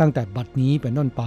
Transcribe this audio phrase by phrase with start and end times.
[0.00, 1.22] ตั้งแต่บัดนี้เป็นต้นไป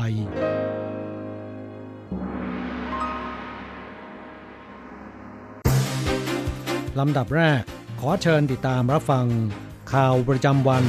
[7.00, 7.62] ลำดับแรก
[8.00, 9.26] ขอเชิญติดตามรับฟัง
[9.94, 10.84] ข่าวประจำวัน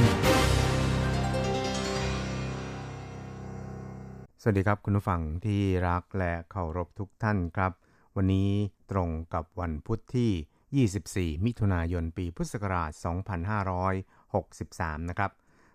[4.43, 7.73] สวัสดีครับคุณผู้ฟังที่รักและเคารพทุกท่านครับ
[8.17, 8.51] วันนี้
[8.91, 12.91] ตรงกับวันพุทธที่ 24 มิถุนายน ปีพุทธศักราช
[15.01, 15.31] 2563 นะครับ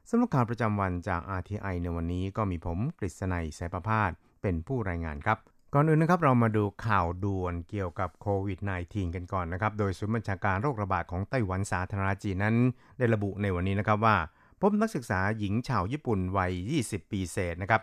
[0.09, 4.11] สำหรับข่าวประจำวันจาก RTI ในวันนี้ก็มีผมกฤษณัยสายประพาส
[4.41, 5.37] เป็นผู้รายงานครับ
[5.73, 12.55] ก่อนอื่นนะครับเรามาดูข่าวด่วนเกี่ยวกับโควิด -19 กันก่อนนะครับ โดยศูนย์บัญชาการโรคระบาดของไต้หวันสาธารณจีนนั้น
[12.97, 14.17] ได้ระบุในวันนี้นะครับว่า
[14.61, 16.53] พบนักศึกษาหญิงชาวญี่ปุ่นวัย
[16.83, 17.81] 20 ปีเศษนะครับ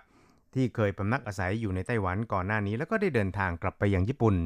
[0.54, 4.36] ที่เคยพำนักอาศัยอยู่ในไต้หวันก่อนหน้านี้ แล้วก็ได้เดินทางกลับไปยังญี่ปุ่น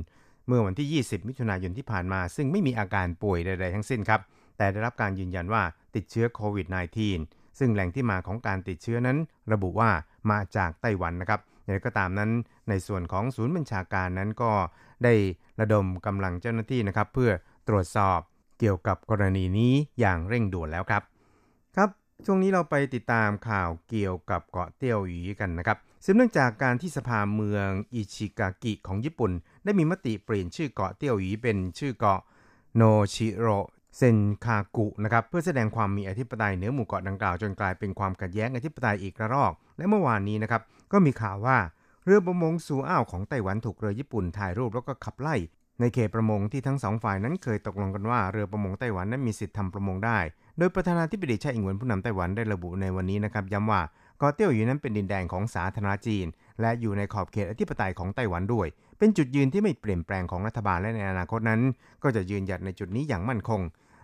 [0.46, 4.20] เมื่อวันที่ 20 มิถุนายนที่ผ่านมา ซึ่งไม่มีอาการป่วยใด ๆ ทั้งสิ้นครับ
[4.56, 5.62] แต่ได้รับการยืนยันว่า
[5.94, 9.18] ติดเชื้อโควิด -19 ซึ่งแหล่งที่มาของการติดเชื้อนั้น
[9.52, 9.90] ระบุว่า
[10.30, 12.30] มาจากไต้หวันนะครับอย่างไรก็ตามนั้น
[12.68, 14.52] ในส่วนของศูนย์บัญชาการนั้นก็
[15.04, 15.14] ได้
[15.60, 17.30] ระดมกำลังเจ้าหน้าที่นะครับ เพื่อ
[17.68, 18.20] ตรวจสอบ
[18.58, 21.02] เกี่ยวกับกรณีนี้อย่างเร่งด่วนแล้วครับ
[21.76, 21.90] ครับ
[22.24, 29.32] ช่วงนี้เราไปติดตามข่าวเกี่ยวกับเกาะเตี้ยวหยีกันนะครับสืบเนื่องจากการที่สภาเมืองอิชิกากิของญี่ปุ่น
[29.64, 32.20] ได้มีมติเปลี่ยนชื่อเกาะเตี้ยวหยีเป็นชื่อเกาะ
[32.76, 32.82] โน
[33.14, 33.46] ชิโร
[33.96, 40.62] เซนคากุนะครับเพื่อแสดงความมีอธิปไตยเหนือหมู่เกาะดังกล่าวจนกลายเป็นความขัดแย้งอธิปไตยอีกระลอก และเมื่อวานนี้นะครับ
[40.92, 41.58] ก็มีข่าวว่า
[42.04, 45.36] เรือประมงสู่อ่าวของไต้หวันถูกเรือญี่ปุ่นถ่ายรูปแล้วก็ขับไล่
[45.80, 50.18] ในเขตประมงที่ทั้งสองฝ่ายนั้นเคยตกลงกันว่าเรือประมงไต้หวันนั้นมีสิทธิทำประมงได้
[50.58, 53.80] โดยประธานาธิบดีไช่อิงเหวินผู้นำไต้หวันได้ระบุในวันนี้นะครับย้ำว่า
[54.18, 56.26] เกาะเตี้ยวหยีนั้นเป็นดินแดนของสาธารณจีน
[56.61, 61.61] และอยู่ในขอบเขตอธิปไตยของไต้หวันด้วย เป็นจุดยืนที่ไม่เปลี่ยนแปลงของรัฐบาลและในอนาคตนั้น
[62.03, 63.61] ก็จะยืนหยัดในจุดนี้อย่างมั่นคง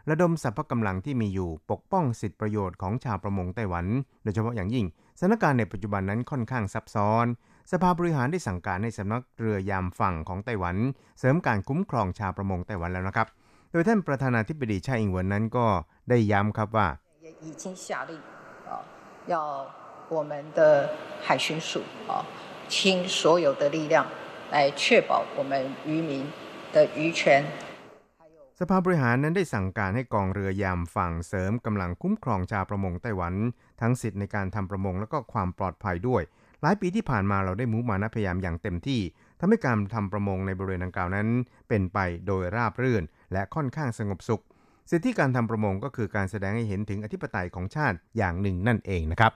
[0.09, 3.85] ระดมสรรพกำลังที่มีอยู่ปกป้องสิทธิประโยชน์ของชาวประมงไต้หวัน
[4.23, 4.85] โดยเฉพาะอย่างยิ่ง
[5.19, 7.25] สถานการณ์ในปัจจุบันนั้นค่อนข้างซับซ้อน
[7.71, 10.75] สภาบริหารได้สั่งการให้สำนักเรือยามฝั่งของไต้หวัน
[11.19, 13.27] เสริมการคุ้มครองชาวประมงไต้หวันแล้วนะครับ
[13.71, 15.65] โดยท่านประธานาธิบดีไช่อิงเหวินนั้นก็
[16.09, 16.87] ได้ย้ำครับว่า
[17.25, 18.11] 也已经下令
[18.69, 18.71] 啊，
[19.33, 19.35] 要
[20.15, 20.59] 我们的
[21.25, 21.71] 海巡署
[22.09, 22.11] 啊，
[22.67, 24.05] 倾所有的力量
[24.51, 25.51] 来确保我们
[25.85, 26.11] 渔民
[26.73, 27.45] 的渔权。
[28.61, 33.33] สภาบริหารนั้นได้สั่งการให้กองเรือยามฝั่งเสริมกำลังคุ้มครองชาวประมงไต้หวัน
[33.81, 36.21] ทั้งสิทธิ์ในการทำประมงและก็ความปลอดภัยด้วย
[36.61, 39.01] หลายปีที่ผ่านมาเราได้มุ่งมานะพยายามอย่างเต็มที่
[39.39, 41.27] ทำให้การทำประมงในบริเวณดังกล่าวนั้น
[41.69, 43.03] เป็นไปโดยราบรื่น
[43.33, 44.43] และค่อนข้างสงบสุข
[44.91, 49.33] สิทธิการทำประมงก็คือการแสดงให้เห็นถึงอธิปไตยของชาติอย่างหนึ่งนั่นเองนะครับ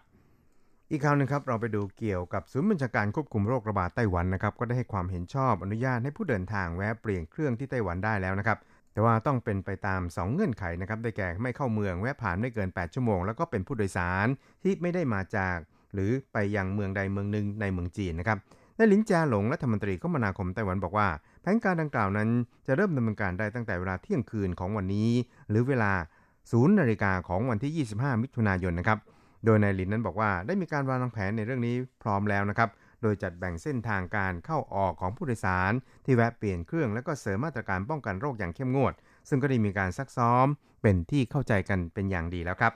[0.90, 8.58] อีกข่าวหนึงครับเราไปดูเกี่ยวกับศูนย์บัญชาการควบคุมโรคระบาดไต้หวันนะครับก็ได้ให้ความเห็นชอบอนุญาตให้ผู้เดินทางแวะเปลี่ยนเครื่องที่ไต้หวันได้แล้วนะครับ
[8.92, 14.26] แต่ว่าต้องเป็นไปตาม 2 เงื่อนไขนะครับได้แก่ไม่เข้าเมืองแวะผ่านไม่เกิน 8 ชั่วโมง แล้วก็เป็นผู้โดยสาร
[14.62, 15.56] ที่ไม่ได้มาจาก
[15.94, 18.38] หรือไปยังเมืองใดเมืองหนึ่งในเมืองจีนนะครับ
[18.78, 21.08] นายหลินจาหลงรัฐมนตรีคมนาคมไต้หวันบอกว่า
[21.42, 22.28] แผนการดังกล่าวนั้น
[22.66, 25.10] จะเริ่มดำเนินการได้ตั้งแต่เวลาเที่ยงคืนของวันนี้
[25.50, 25.92] หรือเวลา
[26.36, 28.98] 0นาฬิกาของวันที่ 25 มิถุนายนนะครับ
[29.44, 32.70] โดยนายหลินนั้นบอกว่าได้มีการวางแผนในเรื่องนี้พร้อมแล้วนะครับ
[33.02, 35.72] โดยจัดแบ่งเส้นทางการเข้าออกของผู้โดยสาร
[36.04, 38.94] ที่แวะเปลี่ยนเครื่องและก็เสริมมาตรการป้องกันโรคอย่างเข้มงวด
[39.28, 40.46] ซึ่งก็ได้มีการซักซ้อม
[40.82, 42.72] เป็นที่เข้าใจกันเป็นอย่างดีแล้วครับ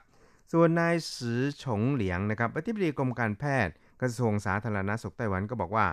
[0.53, 5.87] ส่วนนายสือฉงเหลียงนะครับอธิบดีกรมการแพทย์ กระทรวงสาธารณสุขไต้หวันก็บอกว่า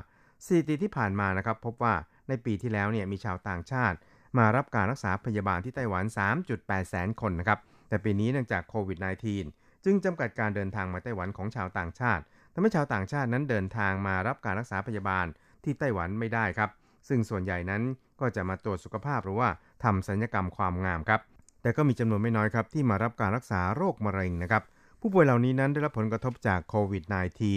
[0.46, 1.94] สถิติที่ผ่านมานะครับพบว่า
[2.28, 3.98] ในปีที่แล้วเนี่ยมีชาวต่างชาติ
[4.38, 6.04] มารับการรักษาพยาบาลที่ไต้หวัน
[6.48, 7.60] 3.8 แสนคนนะครับ
[7.90, 12.24] แต่ปีนี้เนื่องจากโควิด -19 จึงจำกัดการเดินทางมาไต้หวันของชาวต่างชาติ
[12.54, 15.25] ทำให้ชาวต่างชาตินั้นเดินทางมารับการรักษาพยาบาล
[15.63, 16.69] ที่ไต้หวันไม่ได้ครับ
[17.07, 17.81] ซึ่งส่วนใหญ่นั้น
[18.19, 19.50] ก็จะมาตรวจสุขภาพหรือว่า
[19.84, 21.22] ทำศัลยกรรมความงามครับ
[21.62, 24.63] แต่ก็มีจำนวนไม่น้อยครับที่มารับการรักษาโรคมะเร็งนะครับ
[25.01, 27.04] ผู้ป่วยเหล่านี้นั้นได้รับผลกระทบจากโควิด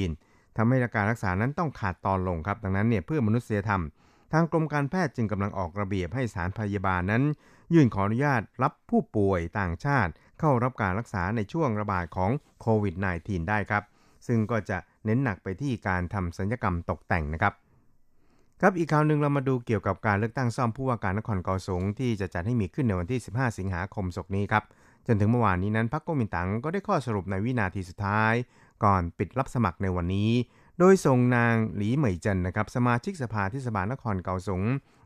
[0.03, 3.83] -19 ทำให้การรักษานั้นต้องขาดตอนลงครับ ดังนั้นเนี่ยเพื่อมนุษยธรรม
[4.33, 7.23] ทางกรมการแพทย์จึงกำลังออกระเบียบให้สถารพยาบาลนั้น
[7.75, 10.11] ยื่นขออนุญาตรับผู้ป่วยต่างชาติ
[10.41, 13.83] เข้ารับการรักษาในช่วงระบาดของโควิด -19 ได้ครับ
[14.27, 17.55] ซึ่งก็จะเน้นหนักไปที่การทำศัลยกรรมตกแต่งนะครับ
[18.61, 24.65] ครับอีกข่าวหนึ่งเรามาดูเกี่ยวกับการเลือกตั้งซ่อมผู้ว่าการนครเกาสงที่จะจัดให้มีขึ้นในวันที่ 15 สิงหาคมศกนี้ครับ
[25.07, 28.35] จนถึงเมื่อวานนี้นั้นพรรคก๊กมินตั๋งก็ได้ข้อสรุปในวินาทีสุดท้าย
[28.85, 30.31] ก่อนปิดรับสมัครในวันนี้
[30.79, 34.63] โดยส่งนางหลีเหมยจินนะครับสมาชิกสภาเทศบาลนครเกาสง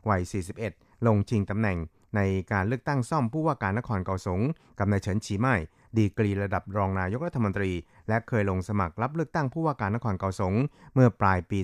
[0.09, 0.21] วัย
[0.63, 1.77] 41 ลงชิงตำแหน่ง
[2.15, 4.41] ในการเลือกตั้งซ่อมผู้ว่าการนครเกาสง
[4.79, 5.55] กับนายเฉินฉีไม่
[5.97, 7.71] ดีกรีระดับรองนายกรัฐมนตรี
[8.07, 10.53] และเคยลงสมัครรับเลือกตั้งผู้ว่าการนครเกาสง
[10.93, 11.59] เมื่อปลายปี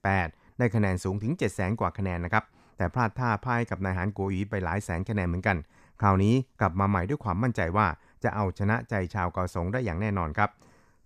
[0.00, 2.44] 2018 ได้คะแนนสูงถึง 700,000 กว่าคะแนนนะครับ
[2.76, 5.56] แต่พลาดท่าพ่ายกับนายหานกัวหยีไปหลายแสนคะแนนเหมือนกัน
[6.00, 7.86] คราวนี้กลับมาใหม่ด้วยความมั่นใจว่า
[8.24, 10.50] จะเอาชนะใจชาวเกาสงได้อย่างแน่นอนครับ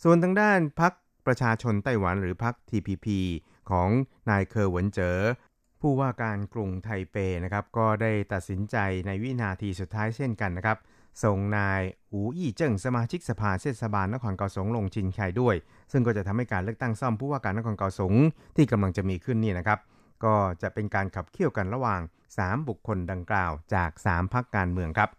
[0.02, 0.92] ส่วนทางด้านพรรค
[1.26, 3.06] ประชาชนไต้หวันหรือพรรค TPP
[3.70, 3.88] ของ
[4.30, 5.18] นายเคอร์หวนเจ๋อ
[5.82, 10.78] ผู้ว่าการกรุงไทเปนะครับก็ได้ตัดสินใจในวินาทีสุดท้ายเช่นกันนะครับ
[11.24, 11.80] ส่งนาย
[12.12, 15.54] อูอี้เจิ้งสมาชิกสภาเทศบาลนครเกาสงลงชิงชัยด้วย
[15.92, 18.14] ซึ่งก็จะทำให้การเลือกตั้งซ่อมผู้ว่าการนครเกาสง
[18.56, 19.78] ที่กำลังจะมีขึ้นนี่นะครับ
[20.24, 22.00] ก็จะเป็นการขับเคี่ยวกันระหว่าง
[22.34, 25.10] 3 บุคคลดังกล่าวจาก 3พักการเมืองครับ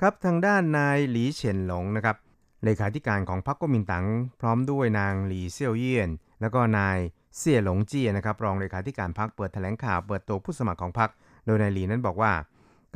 [0.00, 2.16] ครับทางด้านนายหลีเฉินหลงนะครับ
[2.64, 4.06] เลขาธิการของพรรคก๊กมินตั๋ง
[4.40, 6.10] พร้อมด้วยนางหลีเซี่ยวเยี่ยน
[6.40, 6.98] แล้วก็นาย
[7.38, 11.10] เสี่ยหลงจียนะครับรองเลขาธิการพรรคเปิดแถลงข่าวเปิดตัวผู้สมัครของพรรค
[11.46, 12.32] โดยนายหลีนั้นบอกว่า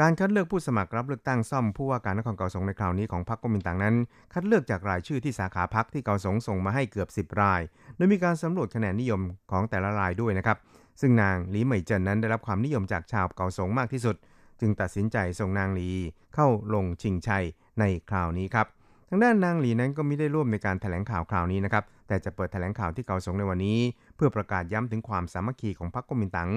[0.00, 3.94] การคัดเลือกผู้สมัครรับเลือกตั้งซ่อมผู้ว่าการนครเกาสงในคราวนี้ของพรรคก๊กมินตั๋งนั้น
[4.32, 7.60] คัดเลือกจากรายชื่อที่สาขาพรรคที่เกาสงส่งมาให้เกือบ 10 ราย
[7.96, 9.20] โดยมีการสำรวจคะแนนนิยม
[9.50, 10.58] ของแต่ละรายด้วยนะครับ
[11.00, 14.16] ซึ่งนางหลีเหมยเจินนั้นได้รับความนิยมจากชาวเกาสงมากที่สุด
[14.60, 15.88] จึงตัดสินใจส่งนางหลี
[16.34, 17.44] เข้าลงชิงชัย
[17.78, 18.66] ในคราวนี้ครับ
[19.12, 23.78] ทางด้านนางหลีนั้นก็ไม่ได้ร่วมในการแถลงข่าวคราวนี้นะครับ แต่จะเปิดแถลงข่าวที่เกาสงในวันนี้
[24.16, 26.50] เพื่อประกาศย้ำถึงความสามัคคีของพรรคก๊กมินตั๋ง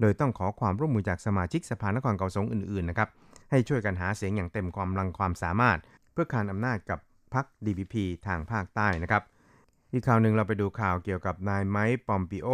[0.00, 3.08] โดยต้องขอความร่วมมือจากสมาชิกสภานครเกาสงอื่นๆนะครับ
[3.50, 5.78] ให้ช่วยกันหาเสียงอย่างเต็มความลังความสามารถ
[6.12, 6.98] เพื่อคานอำนาจกับ
[7.34, 7.94] พรรค DPP
[8.26, 9.22] ทางภาคใต้นะครับ
[9.92, 12.48] อีกข่าวหนึ่งเราไปดูข่าวเกี่ยวกับนายไมค์ปอมปิโอ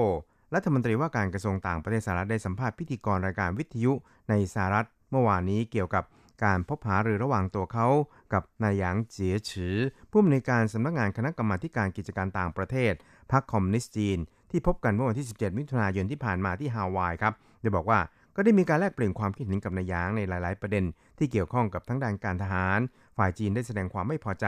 [0.54, 3.92] รัฐมนตรีว่าการกระทรวงต่างประเทศสหรัฐได้สัมภาษณ์พิธีกรรายการวิทยุ
[4.28, 6.04] ในสหรัฐเมื่อวานนี้เกี่ยวกับ
[6.44, 7.86] การพบหารือระหว่างตัวเขา
[8.32, 9.76] กับนายหยางเจียฉือ
[10.10, 12.92] ผู้อำนวยการสำนักงานคณะกรรมาการกิจการต่างประเทศ
[13.32, 14.18] พรรคคอมมิวนิสต์จีน
[14.50, 18.00] ที่พบกันเมื่อวันที่ 17 มิถุนายนที่ผ่านมาที่ฮาวายครับโดยบอกว่า
[18.36, 20.84] ก็ได้มีการแลกเปลี่ยนความคิดเห็นกับนายหยางในหลาย ๆ ประเด็น
[21.18, 22.80] ที่เกี่ยวข้องกับทั้งด้านการทหาร
[23.16, 24.46] ฝ่ายจีนได้แสดงความไม่พอใจ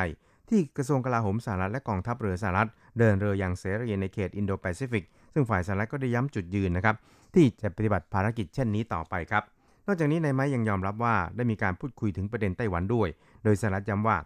[0.49, 6.97] ที่กระทรวงกลาโหมสหรัฐและกองทัพเรือสหรัฐ เดินเรืออย่างเสรีในเขตอินโดแปซิฟิกซึ่งฝ่ายสหรัฐก็ได้ย้ำจุดยืนนะครับ
[7.35, 9.43] ที่จะปฏิบัติภารกิจเช่นนี้ต่อไปครับ
[9.87, 13.09] นอกจากนี้นายไม้ยังยอมรับว่าได้มีการพูดคุยถึงประเด็นไต้หวันด้วย
[13.45, 14.17] โดยสหรัฐย้ำว่า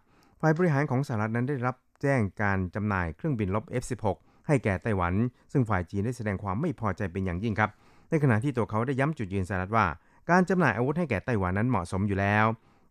[0.40, 5.12] ฝ่ายบริหารของสหรัฐนั้นได้รับแจ้งการจำหน่ายเครื่องบินรบ F16 ให้แก่ไต้หวัน
[5.52, 7.70] ซึ่งฝ่ายจีนได้แสดงความไม่พอใจเป็นอย่างยิ่งครับ
[8.10, 9.86] ในขณะที่ตัวเขาได้ย้ำจุดยืนสหรัฐว่า
[10.30, 12.46] การจำหน่ายอาวุธให้แก่ไต้หวันนั้นเหมาะสมอยู่แล้ว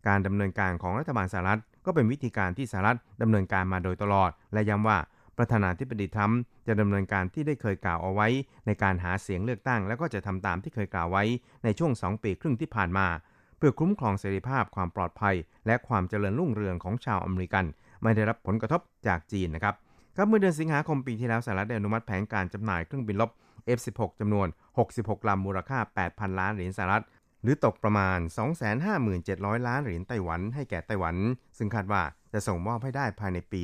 [0.08, 4.98] การดำเนินการของรัฐบาลสหรัฐ ก็เป็นวิธีการที่สหรัฐดำเนินการมาโดยตลอด และย้ำว่า
[5.38, 8.28] ประธานาธิบดีทรัมป์จะดำเนินการที่ได้เคยกล่าวเอาไว้
[8.66, 11.24] ในการหาเสียงเลือกตั้ง แล้วก็จะทำตามที่เคยกล่าวไว้
[11.64, 13.06] ในช่วง 2 ปีครึ่งที่ผ่านมา
[13.58, 17.64] เพื่อคุ้มครองเสรีภาพความปลอดภัย และความเจริญรุ่งเรืองของชาวอเมริกัน
[18.02, 19.74] ไม่ได้รับผลกระทบจากจีนนะครับ
[20.16, 23.30] ครับเมื่อเดือนสิงหาคมปีที่แล้วสหรัฐได้อนุมัติแผนการจำหน่ายเครื่องบินลบ
[23.78, 24.48] F16 จำนวน
[24.88, 25.78] 66ลำมูลค่า
[26.08, 27.04] 8,000 ล้านเหรียญสหรัฐ
[27.42, 28.18] หรือตกประมาณ
[28.92, 31.16] 257,000 ล้านเหรียญไต้หวันให้แก่ไต้หวัน
[31.58, 32.02] ซึ่งคาดว่า
[32.32, 33.60] จะส่งมอบให้ได้ภายในปี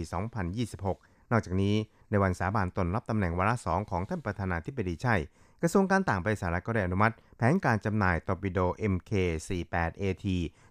[0.62, 1.74] 2026 นอกจากนี้
[2.10, 5.14] ในวันสาบานตนรับตำแหน่งวาระสองของท่านประธานาธิบดีใช่
[5.62, 8.58] กระทรวงการต่างประเทศสหรัฐก็ได้อนุมัติ แผนการจำหน่ายตอร์ปิโด
[8.92, 10.26] MK48AT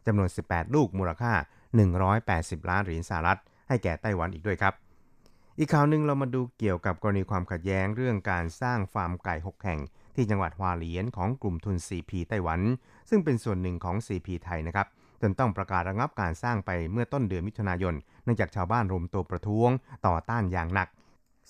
[0.05, 1.33] จำนวน 18 ลูกมูลค่า
[2.01, 4.73] 180 ล้านเหรียญสหรัฐ ให้แก่ไต้หวันอีกด้วยครับ
[5.59, 9.79] อีกข่าวหนึ่งเรามาดูเกี่ยวกับกรณีความขัดแย้งเรื่องการสร้างฟาร์มไก่ 6 แห่ง
[10.15, 12.59] ที่จังหวัดฮวาเลียนของกลุ่มทุน CP ไต้หวัน
[13.09, 14.87] ซึ่งเป็นส่วนหนึ่งของ CP ไทยนะครับ
[15.23, 19.69] จนต้องประกาศระงับการสร้างไปเมื่อต้นเดือนมิถุนายนเนื่องจากชาวบ้านรวมตัวประท้วง
[20.07, 20.87] ต่อต้านอย่างหนัก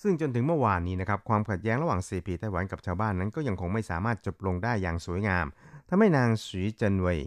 [0.02, 5.46] ซึ่งจนถึงเมื่อวานนี้นะครับความขัดแย้งระหว่าง CP ไต้หวันกับชาวบ้านนั้นก็ยังคงไม่สามารถจบลงได้อย่างสวยงาม
[5.88, 7.18] ทำให้นางสีเจินเวย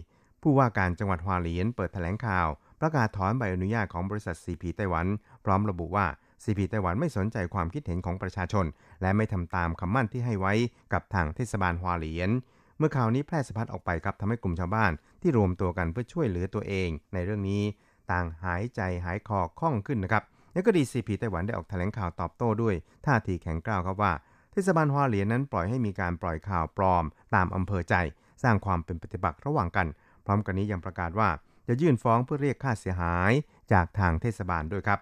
[0.42, 2.48] ผู้ว่าการจังหวัดฮวาเหลียนเปิดแถลงข่าว
[2.80, 5.06] ประกาศถอนใบอนุญาตของบริษัท CP ไต้หวัน
[5.44, 6.06] พร้อมระบุว่า
[6.44, 8.66] CP ไต้หวันไม่สนใจความคิดเห็นของประชาชน
[9.02, 10.54] และไม่ทำตามคำมั่นที่ให้ไว้
[10.92, 12.30] กับทางเทศบาลฮวาเหลียน
[12.78, 17.62] เมื่อข่าวนี้แพร่สะพัดออกไปครับทำให้กลุ่มชาวบ้าน ที่รวมตัวกันเพื่อช่วยเหลือตัวเอง ในเรื่องนี้
[18.10, 22.74] ต่างหายใจหายคอคล่องขึ้นนะครับแล้วก็ดีซีพีไต้หวันได้ออกแถลงข่าวตอบโต้ด้วย
[23.06, 24.12] ท่าทีแข็งกร้าวครับว่า
[24.52, 27.94] เทศบาลฮวาเลียนนั้นปล่อยให้มีการปล่อยข่าวปลอม ตามอำเภอใจ
[28.42, 29.86] สร้างความเป็นปฏิบัติระหว่างกัน
[30.26, 31.28] พร้อมกันนี้ยังประกาศว่า
[31.68, 33.32] จะยื่นฟ้องเพื่อเรียกค่าเสียหาย
[33.72, 34.98] จากทางเทศบาลด้วยครับ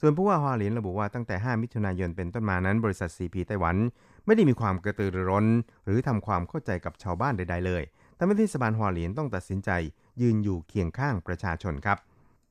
[0.00, 3.76] ส่วนผู้ว่าฮวาเลียนระบุว่าตั้งแต่ 5 มิถุนายนเป็นต้นมานั้น บริษัท CP ไต้หวัน
[4.26, 5.46] ไม่ได้มีความกระตือรือร้น
[5.84, 7.82] หรือทำความเข้าใจกับชาวบ้านใด ๆ เลย
[8.18, 9.70] ทำให้เทศบาลฮวาเลียนต้องตัดสินใจ
[10.22, 11.98] ยืนอยู่เคียงข้างประชาชนครับ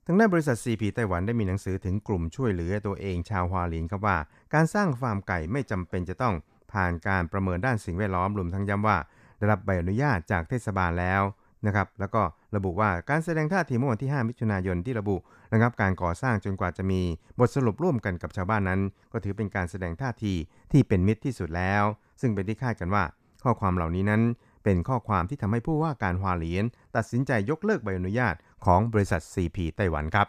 [0.05, 4.17] ทางด้านบริษัท CP ไต้หวันได้มีหนังสือถึงกลุ่มช่วยเหลือตัวเองชาวฮวาเลียนครับว่า
[4.53, 6.35] การสร้างฟาร์มไก่ไม่จำเป็นจะต้อง
[6.71, 8.97] ผ่านการประเมินด้านสิ่งแวดล้อมรวมทั้งย้ำว่า
[9.37, 11.21] ได้รับใบอนุญาตจากเทศบาลแล้ว
[11.67, 12.21] นะครับแล้วก็
[12.55, 15.15] ระบุว่าการแสดงท่าทีเมื่อวันที่ 5 มิถุนายนที่ระบุ
[15.53, 17.01] ระงับการก่อสร้างจนกว่าจะมี
[17.39, 18.79] บทสรุปร่วมกันกับชาวบ้านนั้น
[19.11, 20.33] ก็ถือเป็นการแสดงท่าที
[20.71, 21.83] ที่เป็นมิตรที่สุดแล้ว
[22.21, 23.03] ซึ่งเป็นที่คาดกันว่า
[23.43, 24.21] ข้อความเหล่านี้นั้น
[24.63, 26.65] เป็นข้อความที่ทำให้ผู้ว่าการฮวาเลียน
[26.95, 30.27] ตัดสินใจยกเลิกใบอนุญาตของบริษัท CP ไต้หวันครับ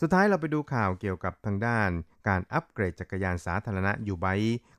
[0.00, 1.90] สุดท้ายเราไปดูข่าวเกี่ยวกับทางด้าน
[2.28, 4.26] การอัปเกรดจักรยานสาธารณะยูไบ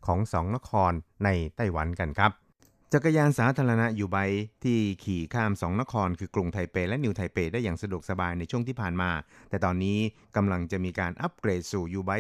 [0.07, 0.91] ของสองนคร
[1.23, 2.31] ในไต้หวันกันครับ
[2.93, 4.17] จักรยานสาธารณะยูไบ
[4.63, 9.11] ที่ขี่ข้ามสองนคร คือกรุงไทเปและนิวไทเปได้อย่างสะดวกสบายในช่วงที่ผ่านมา
[9.49, 9.99] แต่ตอนนี้
[10.35, 12.11] กำลังจะมีการอัปเกรดสู่ยูไบ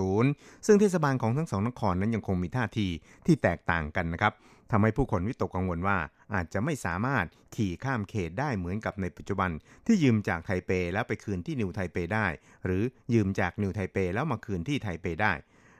[0.00, 2.88] 2.0 ซึ่งเทศบาลของทั้งสองนครนั้นยังคงมีท่าที
[3.26, 4.32] ที่แตกต่างกันนะครับ
[4.76, 5.98] ทำให้ผู้คนวิตกกังวลว่า
[6.34, 9.50] อาจจะไม่สามารถขี่ข้ามเขตได้เหมือนกับในปัจจุบัน
[9.86, 12.26] ที่ยืมจากไทเปแล้วไปคืนที่นิวไทเปได้
[12.64, 12.82] หรือ
[13.14, 15.32] ยืมจากนิวไทเปแล้วมาคืนที่ไทเปได้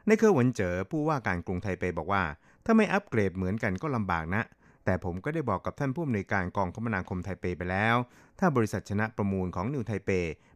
[0.07, 2.25] นายเคอเหวินเจ๋อผู้ว่าการกรุงไทเปบอกว่า
[2.65, 4.43] ถ้าไม่อัปเกรดเหมือนกันก็ลำบากนะ
[4.85, 7.97] แต่ผมก็ได้บอกกับท่านผู้อำนวยการกองคมนาคมไทเปไปแล้ว
[8.39, 10.11] ถ้าบริษัทชนะประมูลของนิวไทเป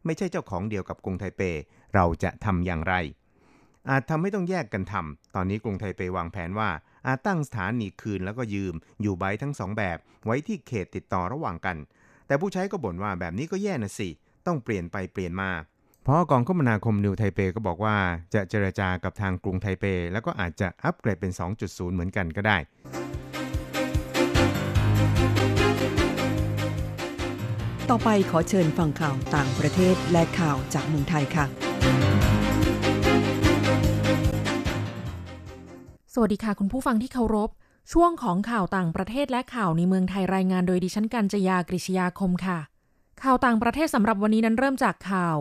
[0.04, 1.42] ไม่ใช่เจ้าของเดียวกับกรุงไทเป
[1.94, 2.96] เราจะทำอย่างไร
[3.90, 6.70] อาจทำให้ต้องแยกกันทำตอนนี้กรุงไทเปวางแผนว่า
[7.08, 11.76] อาจตั้งสถานีคืนแล้วก็ยืมอยู่ใบทั้งสองแบบ ไว้ที่เขตติดต่อระหว่างกัน
[12.26, 14.08] แต่ผู้ใช้ก็บ่นว่าแบบนี้ก็แย่นะสิ
[14.46, 15.50] ต้องเปลี่ยนไปเปลี่ยนมา
[16.06, 17.96] พอกองคมนาคมนิวไทเปก็บอกว่า
[18.34, 22.58] จะเจรจากับทางกรุงไทเป แล้วก็อาจจะอัปเกรดเป็น 2.0 เหมือนกันก็ได้
[27.90, 32.37] ต่อไปขอเชิญฟังข่าวต่างประเทศและข่าวจากเมืองไทยค่ะ
[36.20, 37.50] วัสดีค่ะคุณผู้ฟังที่เคารพ
[37.92, 42.58] ช่วงของข่าวต่างประเทศและข่าวในเมืองไทยรายงานโดยดิฉันกัญจยากริชยาคมค่ะ
[43.22, 45.38] ข่าวต่างประเทศสำหรับวันนี้นั้นเริ่มจากข่าว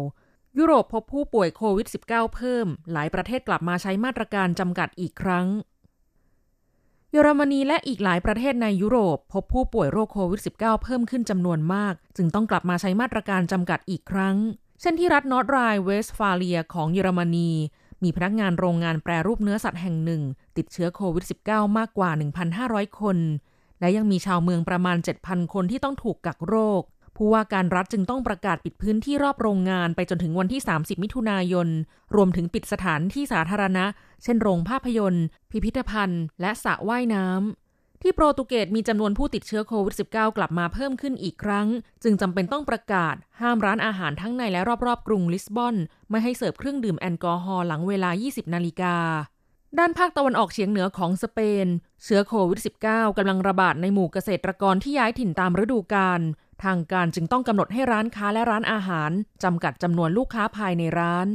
[0.57, 5.47] ยุโรปพบผู้ป่วยโควิด -19 เพิ่ม หลายประเทศกลับมาใช้มาตรการจำกัดอีกครั้ง
[7.11, 14.35] เยอรมนีและอีกหลายประเทศในยุโรป พบผู้ป่วยโรคโควิด -19 เพิ่มขึ้นจำนวนมาก จึงต้องกลับมาใช้มาตรการจำกัดอีกครั้ง
[14.81, 17.51] เช่นที่รัฐนอร์ทไรเวสฟาเลียของเยอรมนี
[18.03, 20.21] มีพนักงานโรงงานแปรรูปเนื้อสัตว์แห่งหนึ่ง
[20.57, 22.11] ติดเชื้อโควิด -19 มากกว่า
[22.55, 23.17] 1,500 คน
[23.79, 26.81] และยังมีชาวเมืองประมาณ 7,000 คนที่ต้องถูกกักโรค
[27.15, 31.67] ผู้ว่าการรัฐจึงต้องประกาศปิดพื้นที่รอบโรงงานไปจนถึงวันที่ 30 มิถุนายน
[32.15, 33.85] รวมถึงปิดสถานที่สาธารณะ
[34.23, 37.66] เช่นโรงภาพยนตร์ พิพิธภัณฑ์ และสระว่ายน้ำ
[38.01, 41.67] ที่โปรตุเกสมีจำนวนผู้ติดเชื้อโควิด -19 กลับมาเพิ่มขึ้นอีกครั้ง
[42.03, 45.75] จึงจำเป็นต้องประกาศ ห้ามร้านอาหารทั้งในและรอบๆ กรุงลิสบอน
[46.09, 48.95] ไม่ให้เสิร์ฟเครื่องดื่มแอลกอฮอล์หลังเวลา 20 นาฬิกา
[49.79, 51.67] ด้านภาคตะวันออกเฉียงเหนือของสเปน
[52.03, 56.21] เชื้อโควิด -19 กำลังระบาดในหมู่เกษตรกรที่ย้ายถิ่นตามฤดูกาล
[56.63, 59.11] ทางการจึงต้องกำหนดให้ร้านค้าและร้านอาหาร
[59.43, 61.27] จำกัดจำนวนลูกค้าภายในร้าน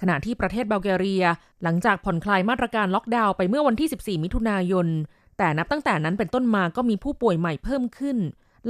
[0.00, 1.24] ขณะที่ประเทศบัลแกเรีย
[1.62, 4.86] หลังจากผ่อนคลายมาตรการล็อกดาวน์ไปเมื่อวันที่ 14 มิถุนายน
[5.38, 8.18] แต่นับตั้งแต่นั้นเป็นต้นมาก็มีผู้ป่วยใหม่เพิ่มขึ้น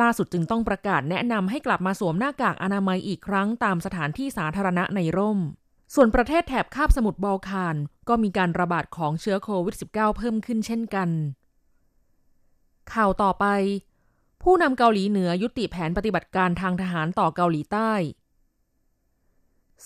[0.01, 5.39] ล่าสุดจึงต้องประกาศแนะนำให้กลับมาสวมหน้ากากอนามัยอีกครั้งตามสถานที่สาธารณะในร่ม
[5.95, 7.77] ส่วนประเทศแถบคาบสมุทรบอลข่าน
[8.09, 11.09] ก็มีการระบาดของเชื้อโควิด -19 เพิ่มขึ้นเช่นกัน
[12.93, 13.47] ข่าวต่อไป
[14.43, 17.93] ผู้นำเกาหลีเหนือยุติแผนปฏิบัติการทางทหารต่อเกาหลีใต้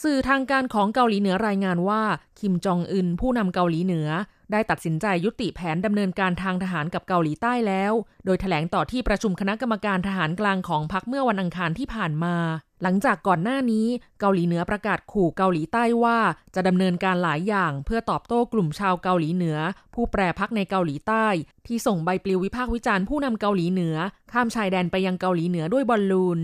[0.02, 2.02] สื่อทางการของเกาหลีเหนือรายงานว่า
[2.40, 4.08] คิมจองอึนผู้นำเกาหลีเหนือ
[4.52, 7.92] ได้ตัดสินใจยุติแผนดำเนินการทางทหารกับเกาหลีใต้แล้ว
[8.24, 12.36] โดยแถลงต่อที่ประชุมคณะกรรมการทหารกลางของพรรคเมื่อวันอังคารที่ผ่านมา
[12.82, 13.86] หลังจากก่อนหน้านี้
[14.20, 16.18] เกาหลีเหนือประกาศขู่เกาหลีใต้ว่า
[16.54, 19.58] จะดำเนินการหลายอย่าง เพื่อตอบโต้กลุ่มชาวเกาหลีเหนือ
[19.94, 21.26] ผู้แปรพักในเกาหลีใต้
[21.66, 23.96] ที่ส่งใบปลิววิพากษ์วิจารณ์ผู้นำเกาหลีเหนือ
[24.32, 26.40] ข้ามชายแดนไปยังเกาหลีเหนือด้วยบอลลูน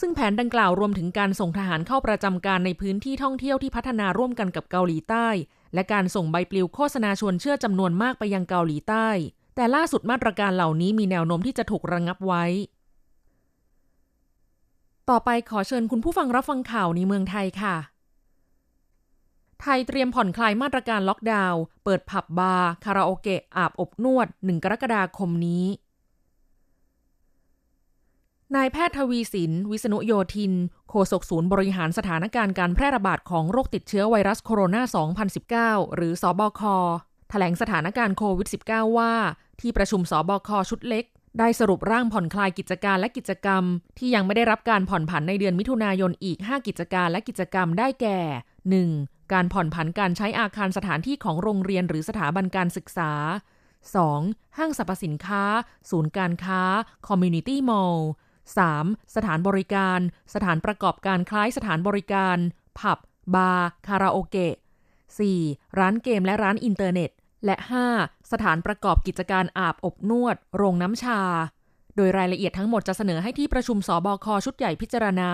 [0.00, 5.28] ซึ่งแผนดังกล่าวรวมถึงการส่งทหารเข้าประจำการในพื้นที่ท่องเที่ยวที่พัฒนาร่วมกันกับเกาหลีใต้
[5.74, 9.08] และการส่งใบปลิวโฆษณาชวนเชื่อจำนวนมากไปยังเกาหลีใต้
[9.54, 12.44] แต่ล่าสุดมาตรการเหล่านี้มีแนวโน้มที่จะถูกระงับไว้
[15.10, 17.76] ต่อไปขอเชิญคุณผู้ฟังรับฟังข่าวในเมืองไทยค่ะ
[19.60, 25.64] ไทยเตรียมผ่อนคลายมาตรการล็อกดาวน์เปิดผับบาร์คาราโอเกะอาบอบนวด 1 กรกฎาคมนี้
[28.56, 30.52] นายแพทย์ทวีศิลป์ วิษณุโยธิน
[30.90, 36.62] โฆษกศูนย์บริหารสถานการณ์การแพร่ระบาดของโรคติดเชื้อไวรัสโคโรนา 2019 หรือสอบค
[37.30, 39.12] แถลงสถานการณ์โควิด -19 ว่า
[39.60, 41.04] ที่ประชุมสอบคชุดเล็ก
[41.38, 43.62] ได้สรุปร่างผ่อนคลายกิจการและกิจกรรม
[43.98, 48.20] ที่ยังไม่ได้รับการผ่อนผันในเดือนมิถุนายนอีก 5 กิจการและกิจกรรมได้แก่
[48.76, 49.32] 1.
[49.32, 53.12] การผ่อนผันการใช้อาคารสถานที่ของโรงเรียนหรือสถาบันการศึกษา
[53.84, 54.58] 2.
[54.58, 55.44] ห้างสรรพสินค้า
[55.90, 56.62] ศูนย์การค้า
[57.08, 58.10] คอมมูนิตี้มอลล์
[58.50, 59.14] 3.
[59.16, 60.00] สถานบริการ
[60.34, 62.36] สถานประกอบการคล้ายสถานบริการ
[62.78, 62.98] ผับ
[63.34, 64.54] บาร์ คาราโอเกะ
[65.16, 65.78] 4.
[65.78, 67.10] ร้านเกมและร้านอินเทอร์เน็ต
[67.44, 67.56] และ
[67.94, 68.32] 5.
[68.32, 71.20] สถานประกอบกิจการอาบอบนวด โรงน้ำชา
[71.96, 75.32] โดยรายละเอียดทั้งหมดจะเสนอให้ที่ประชุมศบคชุดใหญ่พิจารณา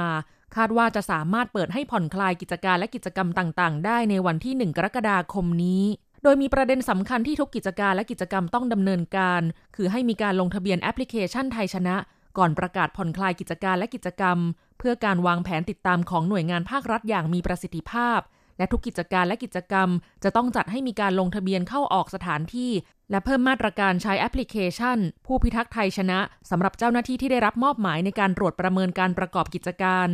[0.56, 5.84] คาดว่าจะสามารถเปิดให้ผ่อนคลายกิจการและกิจกรรมต่าง ๆ ได้ในวันที่ 1 กรกฎาคมนี้
[6.22, 9.42] โดยมีประเด็นสำคัญที่ทุกกิจการและกิจกรรมต้องดำเนินการ
[9.76, 11.96] คือให้มีการลงทะเบียนแอปพลิเคชันไทยชนะ
[12.38, 14.38] ก่อนประกาศผ่อนคลายกิจการและกิจกรรม
[14.78, 18.20] เพื่อการวางแผนติดตามของหน่วยงานภาครัฐอย่างมีประสิทธิภาพ
[18.58, 19.88] และทุกกิจการและกิจกรรม
[20.24, 22.72] จะต้องจัดให้มีการลงทะเบียนเข้าออกสถานที่
[23.10, 26.18] และเพิ่มมาตรการใช้แอปพลิเคชัน ผู้พิทักษ์ไทยชนะ
[26.50, 30.08] สำหรับเจ้าหน้าที่ที่ได้รับมอบหมายในการตรวจประเมินการประกอบกิจการ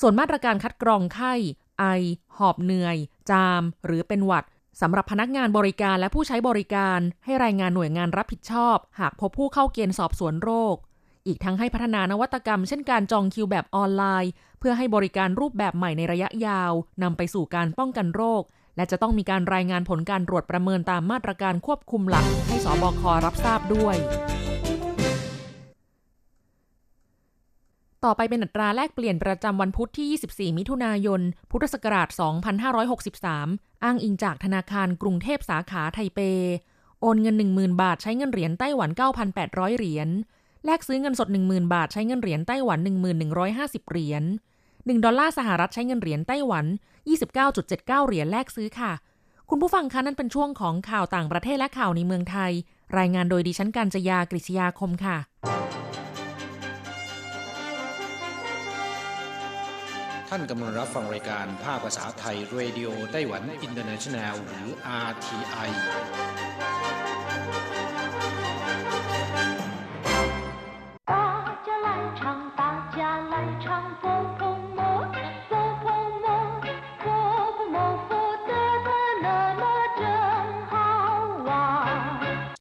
[0.00, 1.34] ส่วนมาตรการคัดกรองไข้
[1.78, 1.84] ไอ
[2.38, 2.96] หอบเหนื่อย
[3.30, 4.44] จาม หรือเป็นหวัด
[4.80, 10.76] สำหรับพนักงานบริการและผู้ใช้บริการ ให้รายงานหน่วยงานรับผิดชอบ หากพบผู้เข้าเกณฑ์สอบสวนโรค
[11.26, 18.42] อีกทั้งให้พัฒนานวัตกรรมเช่นการจองคิวแบบออนไลน์ เพื่อให้บริการรูปแบบใหม่ในระยะยาวนำไปสู่การป้องกันโรค
[18.76, 23.96] และจะต้องมีการรายงานผลการตรวจประเมินตามมาตรการควบคุมหลัก ให้สบครับทราบด้วย
[28.04, 32.08] ต่อไปเป็นอัตราแลกเปลี่ยนประจำวันพุธที่ 24 มิถุนายน พุทธศักราช
[33.16, 36.20] 2563 อ้างอิงจากธนาคารกรุงเทพสาขาไทเป
[37.00, 38.90] โอนเงิน 10,000 บาทใช้เงินเหรียญไต้หวัน
[39.34, 40.08] 9,800 เหรียญ
[40.66, 42.78] แลกซื้อเงินสด 10,000 บาทใช้เงินเหรียญไต้หวัน
[43.34, 44.24] 1150 เหรียญ
[44.64, 46.66] 1ดอลลาร์สหรัฐใช้เงินเหรียญไต้หวัน
[47.16, 48.92] 29.79 เหรียญแลกซื้อค่ะ
[49.50, 52.52] คุณผู้ฟังคะนั่นเป็นช่วงของข่าวต่างประเทศและข่าวในเมืองไทย
[52.98, 55.16] รายงานโดยดิฉันกัญจยากริชยาคมค่ะ
[60.28, 64.68] ท่านกำลังรับฟังรายการภาคภาษาไทย Radio Taiwan International หรือ
[65.08, 65.70] RTI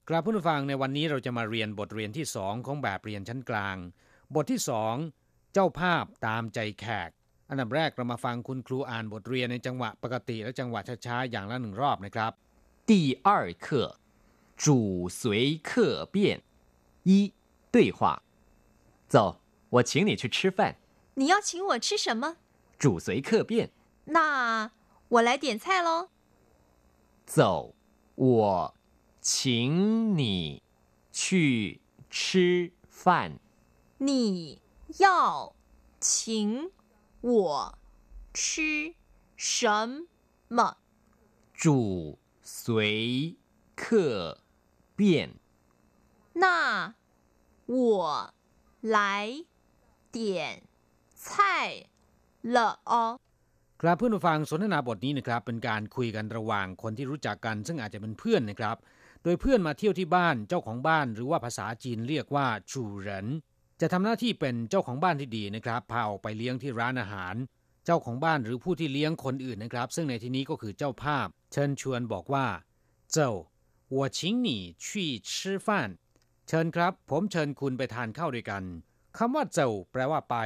[0.09, 3.77] กราบผู้ฟังในวันนี้เราจะมาเรียนบทเรียนที่สองของแบบเรียนชั้นกลาง
[4.35, 4.95] บทที่สอง
[5.53, 7.11] เจ้าภาพตามใจแขก
[7.51, 12.33] อันดับแรกเรามาฟังคุณครูอ่านบทเรียนในจังหวะปกติและจังหวะช้าๆอย่างละหนึ่งรอบนะครับ
[12.91, 12.93] 第
[13.29, 13.29] 二
[13.65, 13.67] 课，
[14.57, 15.21] 主随
[15.69, 15.71] 客
[16.15, 16.17] 便。
[17.05, 17.33] 一
[17.73, 18.23] 对话，
[19.09, 19.17] 走，
[19.71, 20.77] 我请你去吃饭。
[21.15, 22.37] 你要请我吃什么？
[22.79, 23.71] 主随客便，
[24.07, 24.71] 那
[25.09, 26.09] 我来点菜喽。
[27.27, 27.75] 走，
[28.17, 28.75] 我
[29.23, 30.63] 请你
[31.13, 33.39] 去吃饭。
[33.99, 34.61] 你
[34.99, 35.55] 要
[36.01, 36.71] 请
[37.21, 37.79] 我
[38.33, 38.95] 吃
[39.37, 40.07] 什
[40.49, 40.77] 么？
[41.53, 43.37] 主随
[43.75, 44.39] 客
[44.97, 45.35] 便，
[46.35, 46.95] 那
[47.67, 48.33] 我
[48.81, 49.45] 来
[50.13, 50.63] 点
[51.15, 51.87] 菜
[52.43, 53.19] 了哦。
[53.83, 58.77] ครับเพื่อนผู้ฟังสนทนาบทนี้นะครับเป็นการคุยกันระหว่างคนที่รู้จักกัน ซึ่งอาจจะเป็นเพื่อนนะครับ
[59.23, 63.27] โดยเพื่อนมาเที่ยวที่บ้านเจ้าของบ้าน หรือว่าภาษาจีนเรียกว่าจูเหริน
[63.81, 67.35] จะทำหน้าที่เป็นเจ้าของบ้านที่ดีนะครับพาออกไปเลี้ยงที่ร้านอาหาร
[67.85, 72.47] เจ้าของบ้านหรือผู้ที่เลี้ยงคนอื่นนะครับ ซึ่งในที่นี้ก็คือเจ้าภาพ เชิญชวนบอกว่า
[73.13, 73.33] เจ้า
[73.95, 74.49] 我请你
[74.85, 74.87] 去
[75.31, 75.31] 吃
[75.67, 75.69] 饭
[76.49, 78.63] เชิญครับ ผมเชิญคุณไปทานข้าวด้วยกัน
[79.19, 80.37] คำว่าเจ้าแปลว่าไป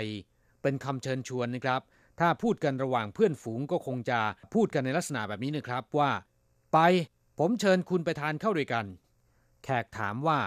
[0.63, 1.81] เป็นคำเชิญชวนนะครับ
[2.21, 4.19] ถ้าพูดกันระหว่างเพื่อนฝูงก็คงจะ
[4.55, 6.11] พูดกันในลักษณะแบบนี้นะครับว่า
[6.73, 6.79] ไป
[7.39, 8.87] ผมเชิญคุณไปทานข้าวด้วยกัน
[9.65, 10.41] แขกถามว่า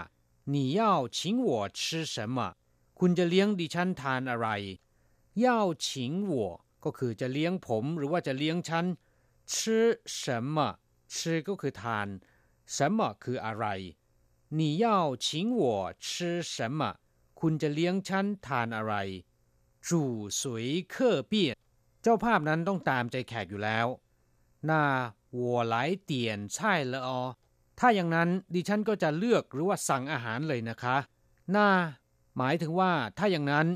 [0.54, 0.82] 你要
[1.18, 1.80] 请我吃
[2.14, 2.38] 什么
[3.00, 4.48] คุณจะเลี้ยงดิฉันทานอะไร
[5.44, 5.46] 要
[5.86, 5.88] 请
[6.32, 6.34] 我
[6.84, 8.86] ก็คือจะเลี้ยงผมหรือว่าจะเลี้ยงฉัน
[9.52, 9.54] 吃
[10.20, 10.58] 什么
[11.14, 11.16] 吃
[11.48, 12.08] ก็คือทาน
[12.76, 13.66] 什么คืออะไร
[14.58, 14.86] 你要
[15.26, 15.28] 请
[15.62, 15.64] 我
[16.06, 16.08] 吃
[16.54, 16.80] 什么
[17.40, 18.94] คุณจะเลี้ยงฉันทานอะไร
[19.88, 20.96] 主随客
[21.32, 21.34] 便
[22.02, 23.88] เจ้าภาพนั้นต้องตามใจแขกอยู่แล้ว
[24.71, 24.83] น่า
[25.39, 27.21] วัวหลเตียนใช่ละออ
[27.79, 30.97] ถ้าอย่างนั้นดิฉันก็จะเลือกหรือว่าสั่งอาหารเลยนะคะ
[31.57, 31.69] น่า
[32.37, 33.67] หมายถึงว่าถ้าอย่างนั้น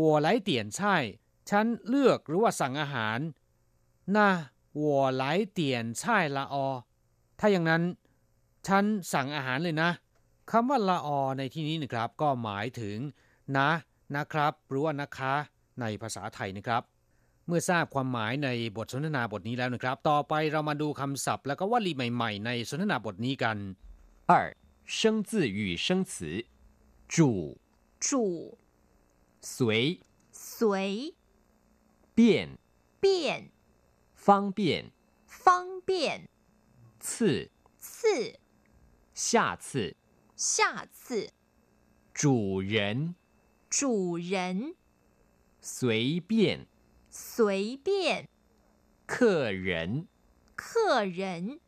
[0.00, 0.96] วัวไหลเตียนใช่
[1.50, 3.18] ฉันเลือกหรือว่าสั่งอาหาร
[4.16, 4.28] น่า
[4.80, 6.66] วัวไหลเตียนใช่ละออ
[7.40, 7.82] ถ้าอย่างนั้น
[8.66, 9.90] ฉันสั่งอาหารเลยนะ
[10.50, 12.98] คำว่าละออในที่นี้นะครับ ก็หมายถึง
[13.58, 13.70] นะ
[14.16, 15.34] นะครับ หรือว่านะคะ
[15.80, 16.82] ในภาษาไทยนะครับ
[17.49, 23.57] เมื่อทราบความหมายในบทสนทนาบทนี้แล้วนะครับ ต่อไปเรามาดูคำศัพท์ และก็วลีใหม่ๆ ในสนทนาบทนี้กัน
[24.29, 24.33] 二
[24.85, 26.45] 生字与生词，
[27.07, 27.57] 主
[27.99, 28.57] 主
[29.41, 29.99] 随
[30.31, 31.15] 随
[32.13, 32.57] 便
[33.01, 33.49] 便
[34.15, 34.91] 方便
[35.25, 36.29] 方便
[36.99, 38.39] 次次
[39.13, 39.95] 下次
[40.35, 41.31] 下次
[42.13, 43.15] 主人
[43.69, 44.75] 主人
[45.61, 46.67] 随便
[47.19, 48.27] 随便
[49.05, 50.07] 客人
[50.55, 51.59] 客人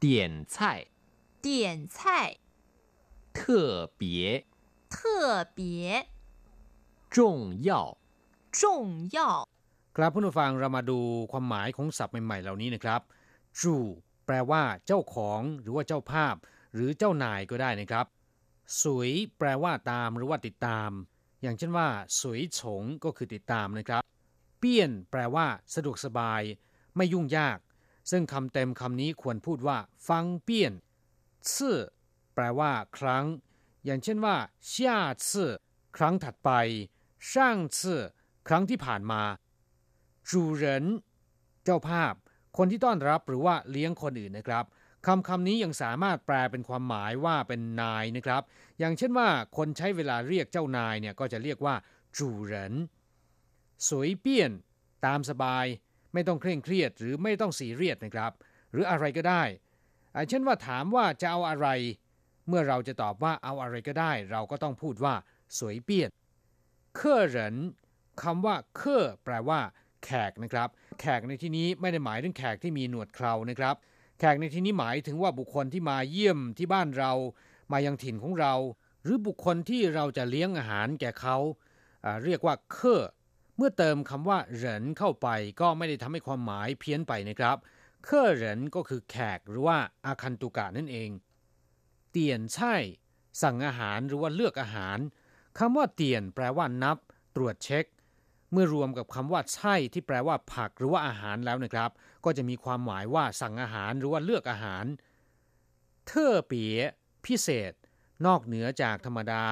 [0.00, 0.86] 点菜
[1.42, 2.38] 点菜
[3.32, 4.46] 特别
[4.88, 6.08] 特别
[7.10, 7.96] 重要
[8.50, 9.48] 重要
[9.96, 10.98] ครับผู้ฟังเรามาดู
[11.32, 13.00] ความหมายของศัพท์ใหม่ๆ เหล่านี้นะครับ
[13.60, 13.74] จู
[14.26, 16.34] แปลว่าเจ้าของหรือว่าเจ้าภาพ
[16.74, 18.06] หรือเจ้านายก็ได้นะครับ
[18.82, 20.90] สวยแปลว่าตามหรือว่าติดตาม
[21.42, 21.88] อย่างเช่นว่า
[22.20, 24.02] สวยฉงก็คือติดตามนะครับ
[24.61, 26.41] เปี้ยน แปลว่า สะดวกสบาย
[26.95, 27.59] ไม่ยุ่งยาก
[28.11, 29.77] ซึ่งคำเต็มคำนี้ควรพูดว่า
[30.09, 30.73] ฟังเปี้ยน
[31.55, 31.77] ซื่อ
[32.35, 33.25] แปลว่า ครั้ง
[33.85, 34.35] อย่างเช่นว่า
[34.71, 34.97] ช่า
[35.31, 35.51] ซื่อ
[35.97, 36.51] ครั้งถัดไป
[37.31, 38.01] ช่างซื่อ
[38.47, 39.21] ครั้งที่ผ่านมา
[40.29, 40.85] จูเหริน
[41.63, 42.13] เจ้าภาพ
[42.57, 44.65] คนที่ต้อนรับหรือว่าเลี้ยงคนอื่นนะครับ
[45.07, 48.41] คำคำนี้ยังสามารถแปลเป็นความหมายว่าเป็นนายนะครับ
[48.79, 51.75] อย่างเช่นว่าคนใช้เวลาเรียกเจ้านายเนี่ยก็จะเรียกว่า
[52.17, 52.73] จูเหริน
[53.89, 54.51] สวยเปี้ยน
[55.05, 55.65] ตามสบาย
[56.13, 58.31] ไม่ต้องเคร่งเครียดหรือไม่ต้องสีเรียสนะครับ
[58.71, 59.43] หรืออะไรก็ได้
[60.29, 61.67] เช่นว่าถามว่าจะเอาอะไร
[62.47, 65.13] เมื่อเราจะตอบว่าเอาอะไรก็ได้ เราก็ต้องพูดว่า
[65.57, 66.09] สวยเปี้ยน
[66.95, 67.55] เคอเหริน
[68.23, 69.59] คำว่าเคอแปลว่า
[70.03, 73.75] แขกนะครับ แขกในที่นี้ไม่ได้หมายถึงแขกที่มีหนวดเครานะครับ
[74.19, 77.11] แขกในที่นี้หมายถึงว่าบุคคลที่มาเยี่ยมที่บ้านเรา
[77.71, 78.53] มายังถิ่นของเรา
[79.03, 81.37] หรือบุคคลที่เราจะเลี้ยงอาหารแก่เขา
[82.05, 83.03] อ่าเรียกว่าเคอ
[83.57, 85.27] เมื่อเติมคำว่าเหรินเข้าไป
[85.61, 87.57] ก็ไม่ได้ทำให้ความหมายเพี้ยนไปนะครับ
[88.05, 91.09] เคอเหรินก็คือแขกหรือว่าอาคันตุกะนั่นเอง
[92.11, 92.75] เตียนใช่
[93.41, 94.97] สั่งอาหารหรือว่าเลือกอาหาร
[95.59, 96.97] คำว่าเตียนแปลว่านับ
[97.35, 97.85] ตรวจเช็ค
[98.51, 101.91] เมื่อรวมกับคำว่าใช่ที่แปลว่าผักหรือว่าอาหารแล้วนะครับ
[102.25, 104.85] ก็จะมีความหมายว่าสั่งอาหารหรือว่าเลือกอาหาร
[106.07, 106.77] เทอเปีย
[107.25, 107.73] พิเศษ
[108.25, 109.43] นอกเหนือจากธรรมดา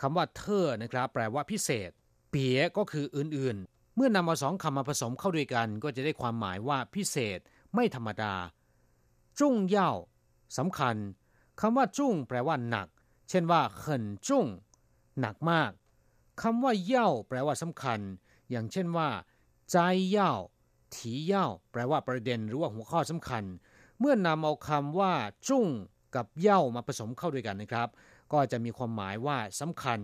[0.00, 1.90] คำว่าเทอนะครับ แปลว่าพิเศษ
[2.30, 7.38] เปียก็คืออื่นๆ เมื่อนำเอาสองคำมาผสมเข้าด้วยกัน ก็จะได้ความหมายว่าพิเศษ
[7.74, 8.34] ไม่ธรรมดา
[9.38, 9.92] จุ้งเย่า
[10.58, 10.96] สำคัญ
[11.60, 12.88] คำว่าจุ้งแปลว่าหนัก
[13.28, 14.46] เช่นว่าเขินจุ้ง
[15.20, 15.70] หนักมาก
[16.42, 18.00] คำว่าเย่าแปลว่าสำคัญ
[18.50, 19.08] อย่างเช่นว่า
[19.70, 19.76] ใจ
[20.10, 20.32] เย่า
[20.94, 23.44] ถีเย่าแปลว่าประเด็นหรือว่าหัวข้อสำคัญ
[23.98, 25.12] เมื่อนำเอาคำว่า
[25.48, 25.66] จุ้ง
[26.14, 27.88] กับเย่ามาผสมเข้าด้วยกันนะครับ
[28.32, 29.98] ก็จะมีความหมายว่าสำคัญ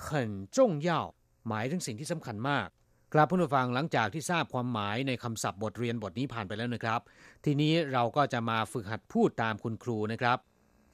[0.00, 1.02] เขินจงเย่า
[1.47, 2.67] หมายถึงสิ่งที่สำคัญมาก
[3.13, 7.01] ครับผู้ฟังหลังจากที่ทราบความหมายในคำศัพท์บทเรียนบทนี้ผ่านไปแล้วนะครับ
[7.45, 10.37] ทีนี้เราก็จะมาฝึกหัดพูดตามคุณครูนะครับ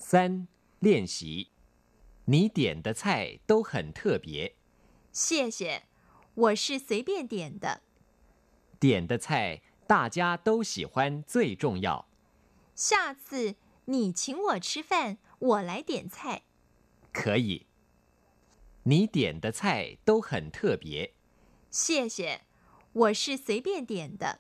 [0.10, 0.12] 三
[0.86, 1.50] 练习，
[2.32, 3.04] 你点的菜
[3.50, 4.28] 都很特别，
[5.12, 5.82] 谢谢，
[6.36, 7.82] 我是随便点的。
[8.80, 12.08] 点的菜大家都喜欢最重要。
[12.76, 13.56] 下次
[13.86, 16.44] 你请我吃饭，我来点菜。
[17.12, 17.66] 可以，
[18.84, 21.14] 你点的菜都很特别，
[21.70, 22.42] 谢谢，
[22.94, 24.40] 我是随便点的。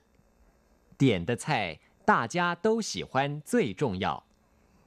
[0.97, 4.25] 点的菜大家都喜欢最重要。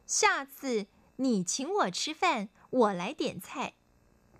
[0.06, 3.74] 下次你请我吃饭，我来点菜。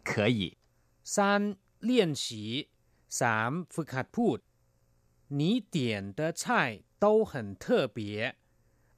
[0.03, 0.57] 可以，
[1.05, 2.71] 三练习
[3.09, 4.39] สามฝึกหัดพูด
[5.29, 8.37] 你点的菜都很特别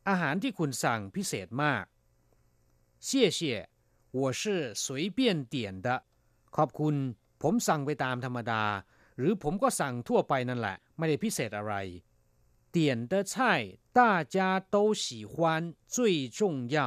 [0.08, 1.84] อาหารที่คุณสั่งพิเศษมาก
[3.00, 3.68] 谢谢
[4.10, 6.04] 我是随便点的
[6.56, 6.94] ขอบคุณ
[7.42, 8.64] ผมสั่งไปตามธรรมดา
[9.18, 11.74] หรือผมก็สั่งทั่วไปนั่นแหละ ไม่ได้พิเศษอะไร
[12.74, 12.76] 点
[13.12, 13.34] 的菜
[13.98, 14.00] 大
[14.34, 14.36] 家
[14.74, 15.34] 都喜欢
[15.94, 15.96] 最
[16.38, 16.40] 重
[16.74, 16.78] 要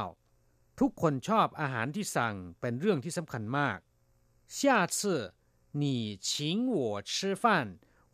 [0.80, 3.78] ทุกคนชอบอาหารที่สั่งเป็นเรื่องที่สำคัญมาก
[4.58, 4.60] 下
[4.96, 4.98] 次
[5.82, 5.84] 你
[6.28, 6.28] 请
[6.74, 6.76] 我
[7.10, 7.44] 吃饭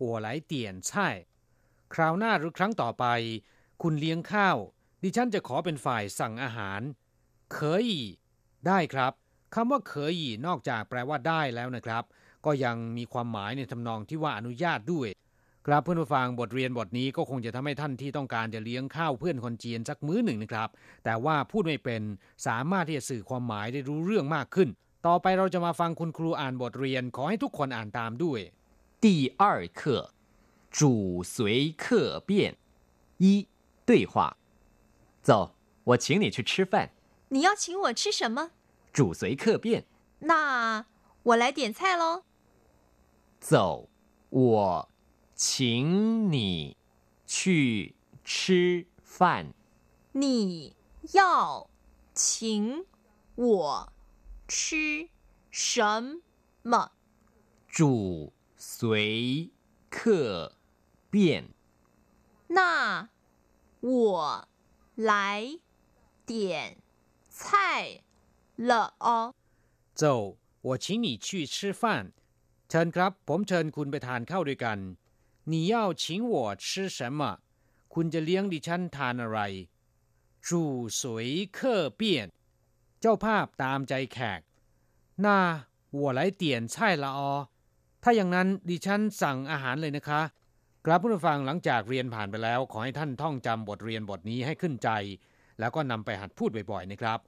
[0.02, 0.54] 我来点
[0.88, 0.90] 菜
[1.94, 3.04] คราวหน้าหรือครั้งต่อไป
[3.82, 4.56] คุณเลี้ยงข้าว
[5.02, 6.80] ดิฉันจะขอเป็นฝ่ายสั่งอาหาร
[7.54, 7.56] 可
[7.88, 7.90] 以
[8.66, 9.12] ได้ครับ
[9.54, 10.14] คำว่าเคย
[10.46, 12.04] นอกจากแปลว่าได้แล้วนะครับ
[12.46, 15.08] ก็ยังมีความหมายในทำนองที่ว่าอนุญาตด้วย
[15.66, 20.68] ครับเพื่อนผู้ฟังบทเรียนบทนี้ก็คงจะทำให้ท่านที่ต้องการจะเลี้ยงข้าวเพื่อนคนจีนสักมื้อหนึ่งนะครับ
[21.04, 22.02] แต่ว่าพูดไม่เป็น
[22.46, 24.68] สามารถที่จะสื่อความหมายได้รู้เรื่องมากขึ้น
[25.06, 28.40] ต่อไปเราจะมาฟังคุณครูอ่านบทเรียน ขอให้ทุกคนอ่านตามด้วย
[29.04, 29.06] 第
[29.42, 29.44] 二
[29.78, 29.80] 课
[30.78, 30.80] 主
[31.34, 31.34] 随
[31.82, 31.84] 客
[32.28, 32.30] 便
[33.24, 33.24] 一
[33.88, 34.36] 对话。
[35.28, 35.30] 走，
[35.84, 36.74] 我请你去吃饭。
[37.34, 38.38] 你要请我吃什么？
[38.97, 39.85] 主随客便。
[40.21, 40.83] 那
[41.21, 42.23] 我来点菜喽。
[43.39, 43.89] 走，
[44.31, 44.89] 我
[45.35, 46.75] 请你
[47.27, 49.53] 去吃饭。
[50.13, 50.75] 你
[51.13, 51.69] 要
[52.15, 52.87] 请
[53.35, 53.93] 我
[54.47, 55.09] 吃
[55.51, 56.23] 什
[56.63, 56.93] 么？
[57.67, 59.51] 主随
[59.91, 60.55] 客
[61.11, 61.53] 便。
[62.47, 63.09] 那
[63.79, 64.47] 我
[64.95, 65.59] 来
[66.25, 66.79] 点
[67.29, 68.01] 菜
[68.56, 69.34] 了哦。
[69.94, 71.82] 走我请你去吃饭
[72.68, 74.78] เชิญครับ ผมเชิญคุณไปทานข้าวด้วยกัน
[75.52, 76.66] 你要请我吃
[76.96, 77.20] 什么
[77.94, 79.40] คุณจะเลี้ยงดิฉันทานอะไร
[80.46, 80.48] 主
[81.00, 82.00] 随客便
[83.00, 84.40] เจ้าภาพตามใจแขก
[85.24, 85.38] น่า
[85.98, 86.42] 我来点
[86.72, 87.20] 菜了哦
[88.02, 90.22] ถ้าอย่างนั้นดิฉันสั่งอาหารเลยนะคะ
[90.86, 94.90] ครับผู้ฟังหลังจากเรียนผ่านไปแล้ว ขอให้ท่านท่องจำบทเรียนบทนี้ให้ขึ้นใจ
[95.58, 97.18] แล้วก็นำไปหัดพูดบ่อยๆนะครับ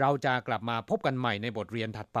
[0.00, 2.20] เราจะกลับมาพบกันใหม่ในบทเรียนถัดไป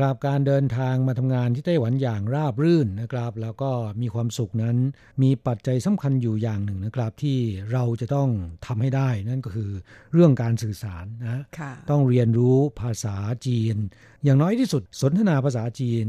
[0.00, 4.76] ครับการเดินทางมาทำงานที่ไต้หวันอย่างราบรื่นนะครับ แล้วก็มีความสุขนั้น
[5.22, 7.38] มีปัจจัยสำคัญอยู่อย่างหนึ่งนะครับ ที่
[7.72, 8.28] เราจะต้อง
[8.66, 9.70] ทำให้ได้นั่นก็คือ
[10.12, 13.76] เรื่องการสื่อสารนะค่ะต้องเรียนรู้ภาษาจีน
[14.24, 16.06] อย่างน้อยที่สุดสนทนาภาษาจีน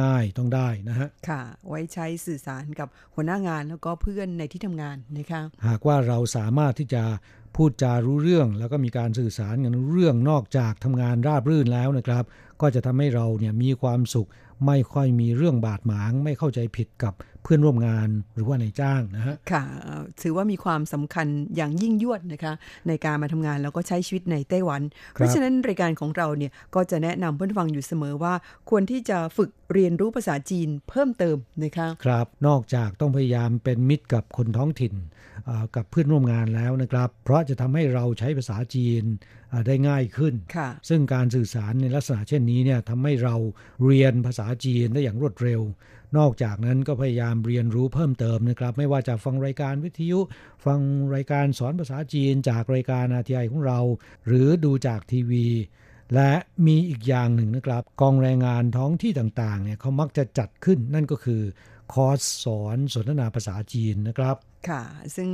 [0.00, 7.04] ง่ายๆต้องได้นะฮะค่ะ ไว้ใช้สื่อสารกับหัวหน้างานแล้วก็เพื่อนในที่ทำงานนะคะหากว่าเราสามารถที่จะ
[7.56, 12.24] พูดจารู้เรื่องแล้วก็มีการสื่อสารกันรู้เรื่องนอกจากทำงานราบรื่นแล้วนะครับ
[12.60, 14.28] ก็จะทำให้เราเนี่ยมีความสุข
[14.66, 21.26] ไม่ค่อยมีเรื่องบาดหมาง ไม่เข้าใจผิดกับเพื่อนร่วมงานหรือว่านายจ้างนะฮะค่ะเอ่อถือว่ามีความสำคัญ
[21.56, 22.52] อย่างยิ่งยวดนะคะ
[22.88, 24.82] ในการมาทำงานแล้วก็ใช้ชีวิตในไต้หวัน
[25.14, 28.34] เพราะฉะนั้นรายการของเราเนี่ยก็จะแนะนำเพื่อนฟังอยู่เสมอว่า
[28.70, 34.94] ควรที่จะฝึกเรียนรู้ภาษาจีนเพิ่มเติมนะคะครับ นอกจากต้องพยายามเป็นมิตรกับคนท้องถิ่น
[35.46, 39.02] เอ่อกับเพื่อนร่วมงานแล้วนะครับ เพราะจะทำให้เราใช้ภาษาจีน
[39.50, 43.34] เอ่อได้ง่ายขึ้นค่ะซึ่งการสื่อสารในลักษณะเช่นนี้เนี่ยทำให้เรา
[43.86, 45.60] เรียนภาษาจีนได้อย่างรวดเร็ว
[46.18, 50.18] นอกจากนั้นก็พยายามเรียนรู้เพิ่มเติมนะครับ ไม่ว่าจะฟังรายการวิทยุ
[50.64, 50.80] ฟัง
[51.14, 53.80] รายการสอนภาษาจีนจากรายการอาทีไอของเรา
[54.26, 55.46] หรือดูจากทีวี
[56.14, 56.32] และ
[56.66, 61.42] มีอีกอย่างหนึ่งนะครับกองแรงงานท้องที่ต่างๆเนี่ยเขามักจะจัดขึ้นนั่นก็คือ
[61.92, 64.36] คอร์สสอนสนทนาภาษาจีนนะครับ
[64.68, 64.82] ค่ะ
[65.16, 65.28] ซึ่ง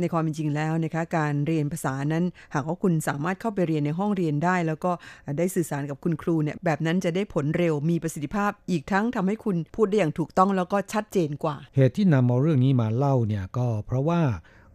[0.00, 4.92] ในความเป็นจริงแล้วนะคะการเรียนภาษานั้นหากว่าคุณสามารถเข้าไปเรียนในห้องเรียนได้ แล้วก็
[5.38, 14.20] ได้สื่อสารกับคุณครูเนี่ยแบบนั้นจะได้ผลเร็วมีประสิทธิภาพ อีกทั้งทำให้คุณพูดได้อย่างถูกต้องแล้วก็ชัดเจนกว่า เหตุที่นำเอาเรื่องนี้มาเล่าเนี่ยก็เพราะว่า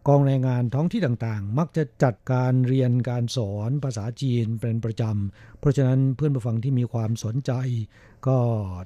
[0.08, 7.52] กองแรงงานท้องที่ต่างๆ มักจะจัดการเรียนการสอนภาษาจีนเป็นประจำ เพราะฉะนั้นเพื่อนผู้ฟังที่มีความสนใจ
[8.28, 8.38] ก็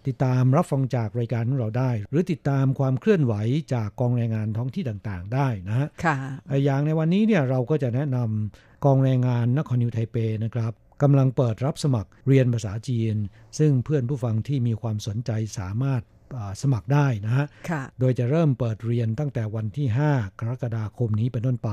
[0.07, 3.35] ติดตามรับฟังจากรายการของเราได้ หรือติดตามความเคลื่อนไหว
[3.75, 6.17] จากกองแรงงานท้องที่ต่างๆ ได้นะฮะค่ะ
[6.65, 10.73] อย่างในวันนี้เนี่ยเราก็จะแนะนำกองแรงงานนครนิวไทเปนะครับ
[11.03, 13.15] กำลังเปิดรับสมัครเรียนภาษาจีน
[13.59, 16.14] ซึ่งเพื่อนผู้ฟังที่มีความสนใจสามารถอ่า
[16.63, 21.71] สมัครได้นะฮะค่ะโดยจะเริ่มเปิดเรียนตั้งแต่วันที่ 5 กรกฎาคมนี้เป็นต้นไป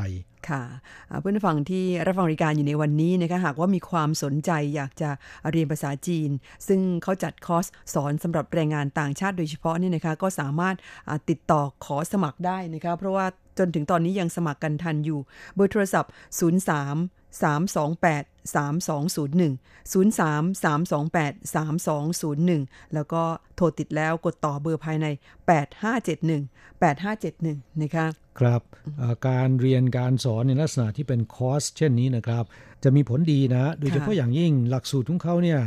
[0.50, 0.64] ค่ะ
[1.10, 5.10] อ่าเพื่อนผู้ฟังที่รับฟังรายการอยู่ในวันนี้นะคะหากว่ามีความสนใจอยากจะ
[5.52, 6.30] เรียนภาษาจีน
[6.68, 10.76] ซึ่งเขาจัดคอร์สสอนสำหรับแรงงานต่างชาติโดยเฉพาะเนี่ยนะคะก็สามารถ
[11.08, 13.26] อ่าติดต่อขอสมัครได้นะคะเพราะว่า
[13.60, 15.20] จนถึงตอนนี้ยังสมัครกันทันอยู่
[15.56, 16.12] เบอร์โทรศัพท์
[17.42, 19.60] 03 328 3201
[19.94, 23.22] 03 328 3201 แล้วก็
[23.56, 25.06] โทรติดแล้วกดต่อเบอร์ภายใน
[25.84, 28.08] 8571 8571 นะคะ
[28.40, 28.62] ครับ
[29.28, 32.44] การเรียนการสอนในลักษณะที่เป็นคอร์สเช่นนี้นะครับ
[32.84, 35.60] จะมีผลดีนะ โดยเฉพาะอย่างยิ่งหลักสูตรของเขาเนี่ย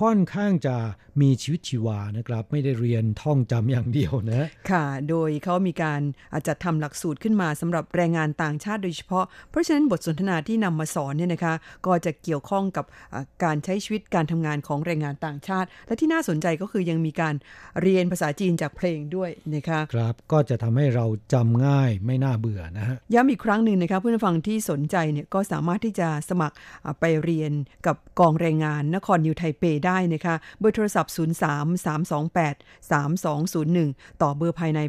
[0.00, 0.76] ค่อนข้างจะ
[1.20, 6.00] มีชีวิตชีวานะครับ ไม่ได้เรียนท่องจำอย่างเดียวนะ ค่ะ โดยเขามีการ
[6.32, 11.54] อาจจะทำหลักสูตรขึ้นมาสำหรับแรงงานต่างชาติโดยเฉพาะ เพราะฉะนั้นบทสนทนาที่นำมาสอนเนี่ยนะคะ
[11.86, 17.34] ก็จะเกี่ยวข้องกับอ่าการใช้ชีวิตการทำงานของแรงงานต่างชาติ และที่น่าสนใจก็คือยังมีการ
[17.82, 27.52] เรียนภาษาจีนจากเพลงด้วยนะคะครับก็จะทำให้เราจำง่ายไม่น่าเบื่อนะฮะย้ำอีกครั้งหนึ่งนะคะเพื่อนผู้ฟังที่สนใจเนี่ยก็สามารถที่จะสมัครอ่าไปเรียน
[27.86, 34.80] กับกองแรงงานนครนิวไทเปได้นะคะเบอร์โทรศัพท์ 0 3 3 2 8 3 2 0 1 ต่อเบอร์ภายใน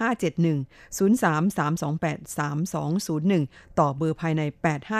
[0.00, 4.42] 8571 0 3 3 2 8 3 2 0 1 ต่อเบอร์ภายใน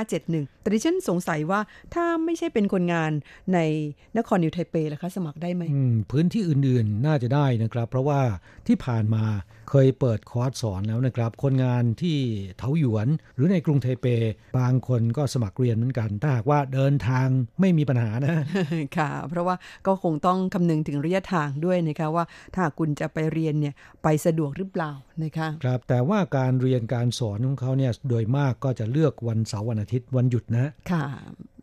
[0.03, 1.61] 8571 แต่ดิฉันสงสัยว่า
[1.95, 3.11] ถ้าไม่ใช่เป็นคนงาน
[3.55, 3.59] ใน
[4.17, 8.21] นครนิวไทเปล่ะคะ สมัครได้ไหมอืมพื้นที่อื่นๆน่าจะได้นะครับ เพราะว่า
[8.67, 9.25] ที่ผ่านมา
[9.71, 12.19] เคยเปิดคอร์สสอนแล้วนะครับ คนงานที่
[12.59, 14.07] เทาหยวน หรือในกรุงไทเป
[14.59, 17.27] บางคนก็สมัครเรียนเหมือนกัน ถ้าหากว่าเดินทาง
[17.61, 18.35] ไม่มีปัญหานะ
[18.99, 19.57] ค่ะเพราะว่า
[19.87, 24.91] ก็คงต้องคำนึงถึงระยะทางด้วยนะคะว่าถ้าหากคุณจะไปเรียนเนี่ยไปสะดวกหรือเปล่า
[25.25, 31.05] นะคะครับแต่ว่าการเรียนการสอนของเขาเนี่ยโดยมากก็จะเลือกวันเสาร์วันอาทิตย์วันหยุดนะค่ะ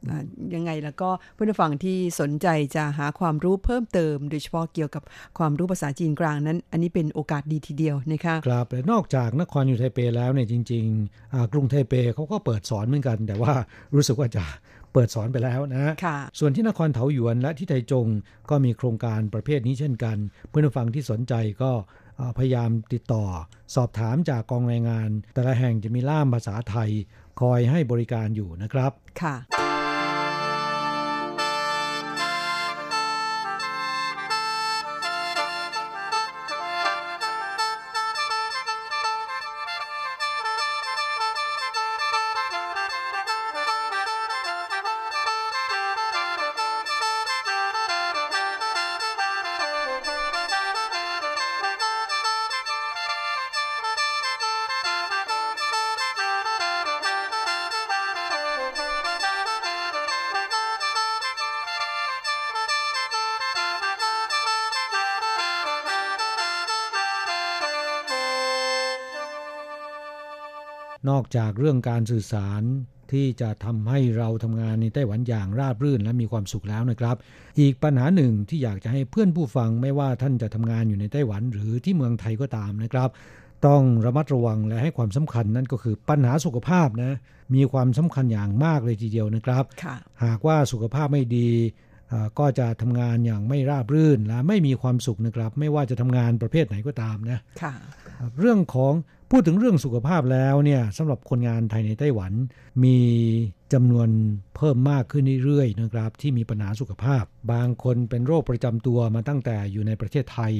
[0.09, 0.23] อ่า
[0.55, 5.03] ยังไงแล้วก็เพื่อนผู้ฟังที่สนใจจะหาความรู้เพิ่มเติม โดยเฉพาะเกี่ยวกับ
[5.37, 13.53] ความรู้ภาษาจีนกลางนั้น อันนี้เป็นโอกาสดีทีเดียวนะคะครับแต่นอกจากนครอยู่ไทเปแล้วเนี่ยจริงๆอ่ากรุงไทเปเขาก็เปิดสอนเหมือนกัน แต่ว่า
[13.95, 14.45] รู้สึกว่าจะ
[14.93, 18.07] เปิดสอนไปแล้วนะค่ะส่วนที่นครเถาหยวนและที่ไทจง
[18.49, 20.17] ก็มีโครงการประเภทนี้เช่นกัน
[20.49, 21.71] เพื่อนผู้ฟังที่สนใจก็
[22.17, 23.25] เอ่อพยายามติดต่อ
[23.75, 26.89] สอบถามจากกองแรงงาน แต่ละแห่งจะมีล่ามภาษาไทย
[27.41, 29.35] คอยให้บริการอยู่นะครับ ค่ะ
[71.37, 72.61] 「จากเรื่องการสื่อสาร
[73.11, 77.15] ที่จะทำให้เราทำงานในไต้หวันอย่างราบรื่นและมีความสุขแล้วนะครับ
[77.59, 83.09] อีกปัญหาหนึ่งที่อยากจะให้เพื่อนผู้ฟังไม่ว่าท่านจะทำงานอยู่ในไต้หวันหรือที่เมืองไทยก็ตามนะครับ
[83.67, 87.17] ต้องระมัดระวังและให้ความสำคัญนั่นก็คือปัญหาสุขภาพนะ
[87.55, 91.49] มีความสำคัญอย่างมากเลยทีเดียวนะครับค่ะหากว่าสุขภาพไม่ดี
[92.09, 97.73] เอ่อก็จะทำงานอย่างไม่ราบรื่นและไม่มีความสุขนะครับ ไม่ว่าจะทำงานประเภทไหนก็ตามนะค่ะ
[98.39, 98.93] เรื่องของ
[99.33, 102.33] พูดถึงเรื่องสุขภาพแล้วเนี่ยสำหรับคนงานไทยในไต้หวัน
[102.83, 102.97] มี
[103.73, 104.09] จำนวน
[104.55, 110.53] เพิ่มมากขึ้นเรื่อยๆนะครับ ที่มีปัญหาสุขภาพ บางคนเป็นโรคประจำตัวมาตั้งแต่อยู่ในประเทศไทย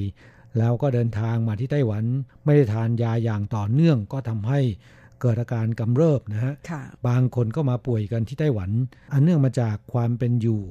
[0.58, 2.04] แล้วก็เดินทางมาที่ไต้หวัน
[2.46, 4.60] ไม่ได้ทานยาอย่างต่อเนื่องก็ทำให้
[5.22, 8.72] เกิดอาการกำเริบนะฮะค่ะบางคนก็มาป่วยกันที่ไต้หวัน
[9.14, 10.62] อันเนื่องมาจากความเป็นอยู่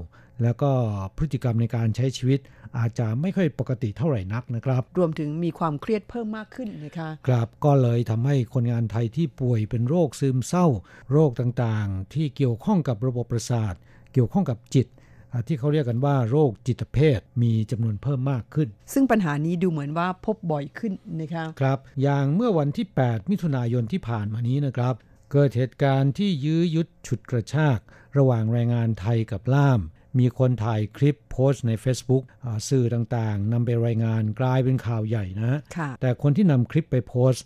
[0.43, 0.71] แล้วก็
[1.17, 2.41] พฤติกรรมในการใช้ชีวิต
[2.79, 10.67] อาจจะไม่ค่อยปกติเท่าไหร่นักนะครับ รวมถึงมีความเครียดเพิ่มมากขึ้นนะคะครับก็เลยทำให้คนงานไทยที่ป่วยเป็นโรคซึมเศร้า
[11.13, 13.75] โรคต่างๆ ที่เกี่ยวข้องกับระบบประสาท
[14.13, 15.00] เกี่ยวข้องกับจิตอ่า
[15.47, 24.95] ที่เขาเรียกกันว่าโรคจิตเภทมีจำนวนเพิ่มมากขึ้น ซึ่งปัญหานี้ดูเหมือนว่าพบบ่อยขึ้นนะคะครับ อย่างเมื่อวันที่ 8 มิถุนายนที่ผ่านมานี้นะครับ
[25.33, 27.79] เกิดเหตุการณ์ที่ยื้อยุดฉุดกระชาก
[28.19, 29.81] ระหว่างแรงงานไทยกับล่าม
[30.19, 37.45] มีคนถ่ายคลิปโพสต์ใน Facebook อ่าสื่อต่างๆนำไปรายงานกลายเป็นข่าวใหญ่นะค่ะแต่คนที่นำคลิปไปโพสต์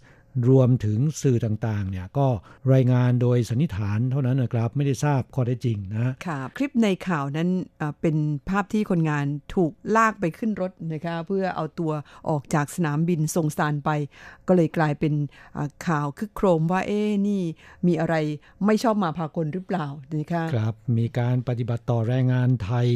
[0.49, 2.27] รวมถึงสื่อต่างๆเนี่ยก็
[2.73, 7.49] รายงานโดยสันนิษฐานเท่านั้นนะครับ ไม่ได้ทราบข้อเท็จจริงนะค่ะ คลิปในข่าวนั้น
[7.81, 8.17] อ่าเป็น
[8.49, 9.25] ภาพที่คนงาน
[9.55, 11.93] ถูกลากไปขึ้นรถนะคะเพื่อเอาตัว
[12.29, 13.91] ออกจากสนามบินส่งสารไป
[14.49, 15.15] ก็เลยกลายเป็น
[15.57, 17.43] อ่าข่าวคึกโครมว่าเอ๊ะนี่
[17.87, 18.15] มีอะไร
[18.67, 22.87] ไม่ชอบมาพากลหรือเปล่านะคะครับมีการปฏิบัติต่อแรงงานไทย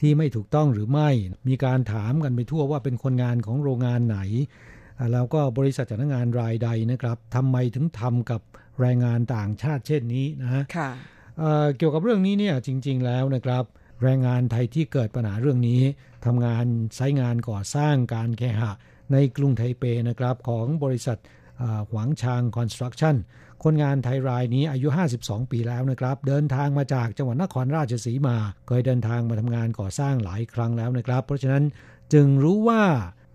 [0.00, 1.10] ที่ไม่ถูกต้องหรือไม่
[1.48, 8.40] มีการถามกันไปทั่วว่าเป็นคนงานของโรงงานไหนอ่า แล้วก็บริษัทจ้างงานรายใดนะครับทำไมถึงทำกับ
[8.80, 10.90] แรงงานต่างชาติเช่นนี้นะฮะค่ะ
[11.38, 13.64] เอ่อเกี่ยวกับเรื่องนี้เนี่ยจริง ๆแล้วนะครับ
[14.02, 15.82] แรงงานไทยที่เกิดปัญหาเรื่องนี้
[16.26, 16.64] ทำงาน
[16.94, 18.72] ไซต์งานก่อสร้างการแคหะ
[19.12, 21.18] ในกรุงไทเปนะครับของบริษัท
[21.62, 23.16] อ่าหวังชางคอนสตรักชั่น
[23.64, 24.88] คนงานไทยรายนี้อายุ
[25.20, 28.36] 52 ปีแล้วนะครับ เดินทางมาจากจังหวัดนครราชสีมา
[28.68, 31.64] เคยเดินทางมาทำงานก่อสร้างหลายครั้งแล้วนะครับ เพราะฉะนั้น
[32.12, 32.82] จึงรู้ว่า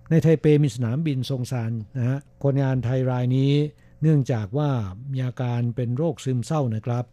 [0.09, 3.53] ในไทเปมีสนามบินทรงซานนะฮะคนงานไทยรายนี้
[4.01, 4.69] เนื่องจากว่า
[5.11, 7.05] มีอาการเป็นโรคซึมเศร้านะครับ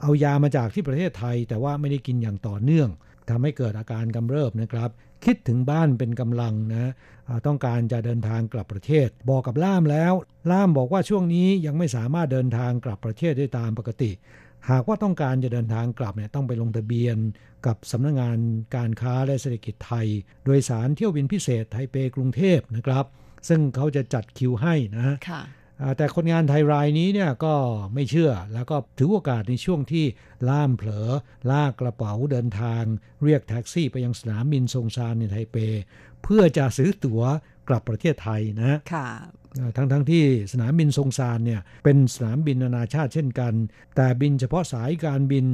[0.00, 2.88] เอายามาจากที่ประเทศไทย แต่ว่าไม่ได้กินอย่างต่อเนื่อง
[3.30, 4.90] ทำให้เกิดอาการกำเริบนะครับ
[5.24, 6.92] คิดถึงบ้านเป็นกำลังนะ
[7.46, 10.12] ต้องการจะเดินทางกลับประเทศ บอกกับล่ามแล้ว
[10.50, 14.10] ล่ามบอกว่าช่วงนี้ยังไม่สามารถเดินทางกลับประเทศได้ตามปกติ
[14.70, 17.16] หากว่าต้องการจะเดินทางกลับเนี่ยต้องไปลงทะเบียน
[17.66, 18.38] กับสำนักงงาน
[18.76, 20.06] การค้าและเศรษฐกิจไทย
[20.44, 23.04] โดยสารเที่ยวบินพิเศษไทเปกรุงเทพนะครับ
[23.48, 25.42] ซึ่งเขาจะจัดคิวให้นะฮะค่ะ
[25.82, 27.54] อ่าแต่คนงานไทยรายนี้เนี่ยก็
[27.94, 30.04] ไม่เชื่อแล้วก็ถือโอกาสในช่วงที่
[30.48, 31.08] ล่ามเผลอ
[31.50, 32.82] ลากกระเป๋าเดินทาง
[33.24, 35.56] เรียกแท็กซี่ไปยังสนามบินซงซานในไทเป
[36.22, 37.22] เพื่อจะซื้อตั๋ว
[37.68, 39.37] กลับประเทศไทยนะค่ะอ่า
[39.76, 43.52] ทั้งทั้งที่สนามบินซงซานเนี่ยเป็นสนามบินนานาชาติเช่นกัน
[43.96, 45.46] แต่บินเฉพาะสายการบิน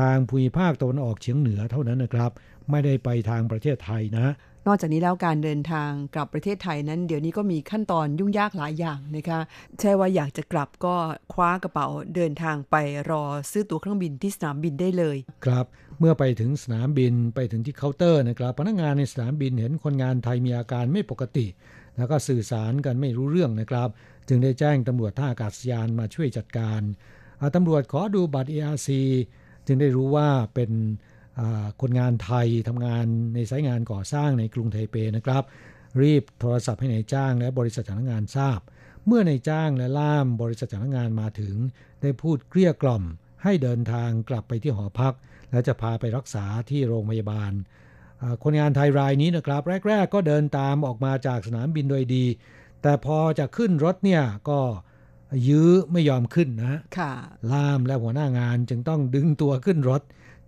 [0.00, 2.30] ทางภูมิภาคตะวันออกเฉียงเหนือเท่านั้นนะครับ
[2.70, 4.34] ไม่ได้ไปทางประเทศไทยนะ
[4.66, 9.40] นอกจากนี้แล้วการเดินทางกลับประเทศไทยนั้น เดี๋ยวนี้ก็มีขั้นตอนยุ่งยากหลายอย่างนะคะ
[9.80, 10.94] ใช่ว่าอยากจะกลับก็
[11.32, 12.76] คว้ากระเป๋าเดินทางไป
[13.10, 15.66] รอซื้อตั๋วเครื่องบินที่สนามบินได้เลย ครับ
[15.98, 21.46] เมื่อไปถึงสนามบินไปถึงที่เคาน์เตอร์นะครับ พนักงานในสนามบินเห็นคนงานไทยมีอาการไม่ปกติ
[22.00, 23.88] แล้วก็สื่อสารกันไม่รู้เรื่องนะครับ
[24.28, 26.80] จึงได้แจ้งตำรวจท่าอากาศยานมาช่วยจัดการ
[27.54, 28.88] ตำรวจขอดูบัตร ARC
[29.66, 30.70] จึงได้รู้ว่าเป็น
[31.80, 35.42] คนงานไทยทำงานในสายงานก่อสร้างในกรุงไทเปนะครับ
[36.02, 38.60] รีบโทรศัพท์ให้ในายจ้างและบริษัทจ้างงานทราบ
[39.06, 41.54] เมื่อนายจ้างและล่ามบริษัทจ้างงานมาถึง
[42.02, 43.04] ได้พูดเกลี้ยกล่อม
[43.42, 45.14] ให้เดินทางกลับไปที่หอพัก
[45.50, 47.52] และจะพาไปรักษาที่โรงพยาบาล
[48.42, 52.24] คนงานไทยรายนี้นะครับ แรก ๆ ก็เดินตามออกมาจากสนามบินโดยดี
[52.82, 54.60] แต่พอจะขึ้นรถเนี่ยก็
[55.48, 57.12] ยื้อไม่ยอมขึ้นนะค่ะ
[57.52, 60.02] ล่ามและหัวหน้างานจึงต้องดึงตัวขึ้นรถ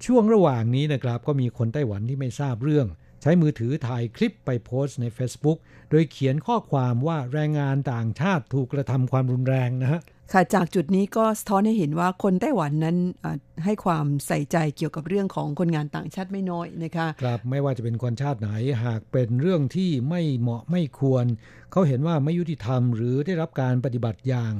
[0.06, 2.86] ช่วงระหว่างนี้นะครับ ก็มีคนไต้หวันที่ไม่ทราบเรื่อง
[3.22, 5.58] ใช้มือถือถ่ายคลิปไปโพสต์ใน Facebook
[5.90, 10.00] โดยเขียนข้อความว่าแรงงานต่างชาติถูกกระทำความรุนแรงนะฮะ
[10.32, 18.50] ค่ะจากจุดนี้ก็สะท้อนให้เห็นว่าคนไต้หวันนั้นอ่าให้ความใส่ใจเกี่ยวกับเรื่องของคนงานต่างชาติไม่น้อยนะคะครับไม่ว่าจะเป็นคนชาติไหน
[18.84, 21.24] หากเป็นเรื่องที่ไม่เหมาะไม่ควร
[21.72, 24.54] เขาเห็นว่าไม่ยุติธรรม หรือได้รับการปฏิบัติอย่าง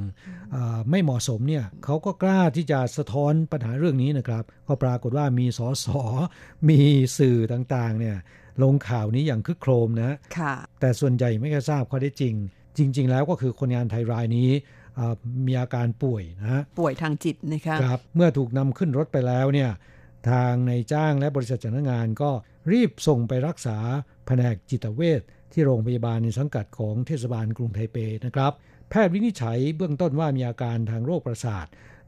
[0.55, 5.87] อ่าไม่เหมาะสมเนี่ยเขาก็กล้าที่จะสะท้อนปัญหาเรื่องนี้นะครับก็ปรากฏว่ามีสส
[6.68, 6.81] มี
[7.18, 8.16] สื่อต่างๆเนี่ย
[8.62, 12.35] ลงข่าวนี้อย่างคึกโครมนะค่ะแต่ส่วนใหญ่ไม่เคยทราบข้อได้จริง
[12.77, 14.82] จริง ๆ แล้วก็คือคนงานไทยรายนี้อ่า
[15.47, 19.70] มีอาการป่วยนะฮะป่วยทางจิตนะคะครับเมื่อถูกนำขึ้นรถไปแล้วเนี่ย
[20.30, 22.30] ทางในายจ้างและบริษัทจ้างงานก็
[22.72, 23.78] รีบส่งไปรักษา
[24.26, 25.20] แผนกจิตเวช
[25.53, 28.53] ที่โรงพยาบาลในสังกัดของเทศบาลกรุงไทเปนะครับ
[28.90, 31.66] แพทย์วินิจฉัยเบื้องต้นว่ามีอาการทางโรคประสาท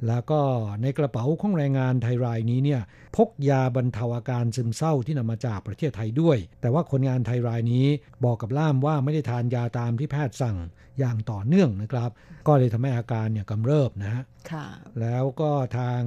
[0.08, 0.40] แล้วก็
[0.82, 2.80] ในกระเป๋าของแรงงานไทยรายนี้เนี่ย
[3.16, 7.86] พกยาบรรเทาอาการซึมเศร้าที่นำมาจากประเทศไทยด้วย แต่ว่าคนงานไทยรายนี้
[8.24, 10.56] บอกกับล่ามว่าไม่ได้ทานยาตามที่แพทย์สั่ง
[10.98, 12.10] อย่างต่อเนื่องนะครับ
[12.46, 14.66] ก็เลยทำให้อาการเนี่ยกำเริบนะฮะค่ะ
[15.00, 16.00] แล้วก็ทาง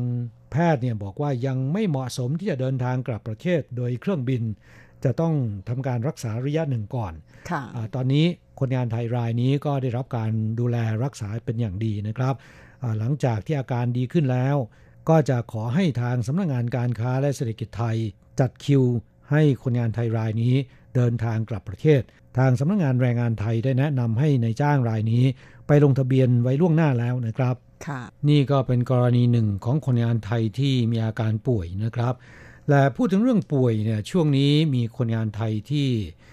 [0.51, 4.43] แพทย์เนี่ยบอกว่ายังไม่เหมาะสมที่จะเดินทางกลับประเทศโดยเครื่องบิน
[5.03, 5.33] จะต้อง
[5.69, 7.13] ทำการรักษาระยะหนึ่งก่อน
[7.49, 8.25] ค่ะอาตอนนี้
[8.59, 12.66] คนงานไทยรายนี้ก็ได้รับการดูแลรักษาเป็นอย่างดีนะครับอ่า
[12.99, 14.55] หลังจากที่อาการดีขึ้นแล้ว
[15.09, 17.97] ก็จะขอให้ทางสำนักงานการค้าและเศรษฐกิจไทย
[18.39, 18.83] จัดคิว
[19.31, 20.53] ให้คนงานไทยรายนี้
[20.95, 22.01] เดินทางกลับประเทศ
[22.37, 25.23] ทางสำนักงานแรงงานไทยได้แนะนำให้ในายจ้างรายนี้
[25.67, 27.55] ไปลงทะเบียนไว้ล่วงหน้าแล้วนะครับ
[27.87, 32.13] ค่ะนี่ก็เป็นกรณีหนึ่งของคนงานไทยที่มีอาการป่วยนะครับ
[32.69, 36.26] และพูดถึงเรื่องป่วยเนี่ยช่วงนี้มีคนงานไทยที่เอ่อ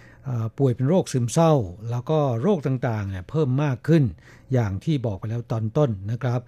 [0.59, 1.53] ป่วยเป็นโรคซึมเศร้า
[1.91, 4.05] แล้วก็โรคต่างๆเนี่ยเพิ่มมากขึ้น
[4.53, 6.41] อย่างที่บอกไปแล้วตอนต้นนะครับ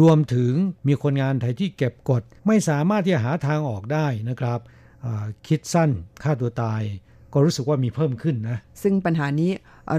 [0.00, 0.52] รวมถึง
[0.88, 4.58] มีคนงานไทยที่เก็บกด ไม่สามารถที่จะหาทางออกได้นะครับ
[5.04, 5.90] อ่าคิดสั้น
[6.22, 6.82] ฆ่าตัวตาย
[7.32, 9.50] ก็รู้สึกว่ามีเพิ่มขึ้นนะ ซึ่งปัญหานี้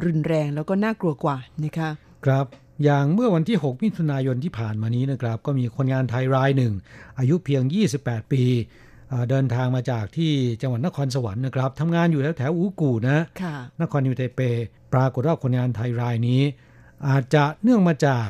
[0.06, 1.90] รุนแรงแล้วก็น่ากลัวกว่านะคะ
[2.26, 2.46] ครับ
[2.84, 6.74] อย่างเมื่อวันที่ 6 มิถุนายนที่ผ่านมานี้นะครับ ก็มีคนงานไทยรายหนึ่ง
[7.20, 7.62] อายุเพียง
[7.98, 8.89] 28 ปีอ่า
[9.30, 10.32] เดินทางมาจากที่
[10.62, 14.39] จังหวัดนครสวรรค์นะครับทำงานอยู่แถวแถวอูกูนะค่ะนครนิวไทเป
[14.93, 16.41] ปรากฏว่าคนงานไทยรายนี้
[17.07, 18.30] อาจจะเนื่องมาจาก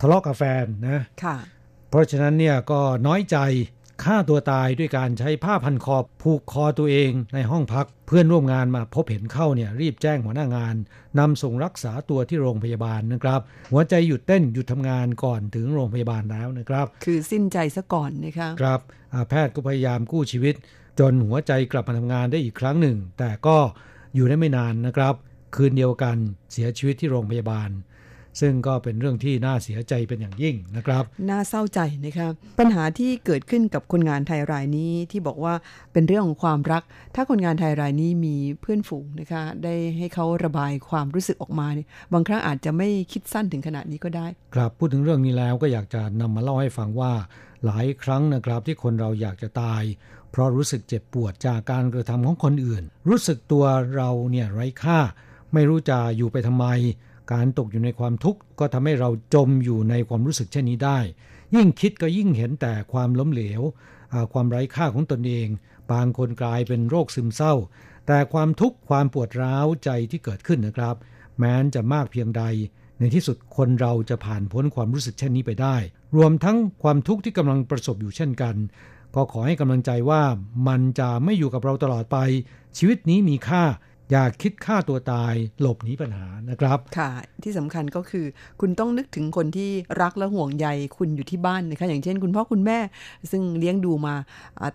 [0.00, 1.36] ทะเลาะกับแฟนนะค่ะ
[1.88, 3.36] เพราะฉะนั้นเนี่ยก็น้อยใจ
[4.04, 10.74] ฆ่าตัวตายด้วยการใช้ผ้าพันคอผูกคอตัวเองในห้องพัก เพื่อนร่วมงานมาพบเห็นเข้าเนี่ยรีบแจ้งหัวหน้างาน
[11.18, 13.40] นำส่งรักษาตัวที่โรงพยาบาลนะครับ
[13.70, 18.80] หัวใจหยุดเต้นหยุดทำงานก่อนถึงโรงพยาบาลแล้วนะครับ คือสิ้นใจซะก่อนนะคะครับ
[19.12, 20.54] อ่าแพทย์ก็พยายามกู้ชีวิต
[20.98, 23.56] จนหัวใจกลับมาทำงานได้อีกครั้งหนึ่ง แต่ก็
[24.14, 25.14] อยู่ได้ไม่นานนะครับ
[25.56, 26.16] คืนเดียวกัน
[26.52, 27.70] เสียชีวิตที่โรงพยาบาล
[28.40, 32.28] ซึ่งก็เป็นเรื่องที่น่าเสียใจเป็นอย่างยิ่งนะครับ น่าเศร้าใจนะคะ
[32.58, 35.54] ปัญหาที่เกิดขึ้นกับคนงานไทยรายนี้ที่บอกว่า
[35.92, 36.82] เป็นเรื่องของความรัก
[37.14, 47.12] ถ้าคนงานไทยรายนี้มีเพื่อนฝูงนะคะ ได้ให้เขาระบายความรู้สึกออกมาเนี่ยบางครั้งอาจจะไม่คิดสั้นถึงขนาดนี้ก็ได้ ครับพูดถึงเรื่องนี้แล้วก็อยากจะนำมาเล่าให้ฟังว่า
[47.64, 49.82] หลายครั้งนะครับที่คนเราอยากจะตาย
[50.30, 53.64] เพราะรู้สึกเจ็บปวดจากการกระทำของคนอื่น รู้สึกตัว
[53.96, 54.98] เราเนี่ยไร้ค่า
[55.52, 56.66] ไม่รู้จะอยู่ไปทำไม
[57.32, 60.98] การตกอยู่ในความทุกข์ก็ทำให้เราจมอยู่ในความรู้สึกเช่นนี้ได้
[61.54, 63.62] ยิ่งคิดก็ยิ่งเห็นแต่ความล้มเหลว
[64.32, 65.48] ความไร้ค่าของตนเอง
[65.92, 67.54] บางคนกลายเป็นโรคซึมเศร้า
[68.06, 70.96] แต่ความทุกข์ความปวดร้าวใจที่เกิดขึ้นนะครับ
[71.38, 72.42] แม้นจะมากเพียงใด
[72.98, 75.76] ในที่สุดคนเราจะผ่านพ้นความรู้สึกเช่นนี้ไปได้
[76.16, 78.54] รวมทั้งความทุกข์ที่กำลังประสบอยู่เช่นกัน
[79.14, 80.22] ก็ขอให้กำลังใจว่า
[80.68, 82.18] มันจะไม่อยู่กับเราตลอดไป
[82.78, 83.62] ชีวิตนี้มีค่า
[84.10, 87.10] อย่าคิดฆ่าตัวตายหลบหนีปัญหานะครับ ค่ะ
[87.42, 88.26] ที่สำคัญก็คือ
[88.60, 89.70] คุณต้องนึกถึงคนที่
[90.02, 92.78] รักและห่วงใยคุณอยู่ที่บ้านนะคะอย่างเช่น คุณพ่อคุณแม่
[93.30, 94.14] ซึ่งเลี้ยงดูมา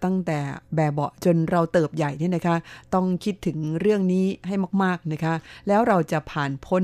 [0.04, 0.40] ตั้งแต่
[0.76, 2.56] แบบเบาะจนเราเติบใหญ่เนี่ยนะคะ
[2.94, 5.34] ต้องคิดถึงเรื่องนี้ให้มาก ๆนะคะ
[5.68, 6.84] แล้วเราจะผ่านพ้น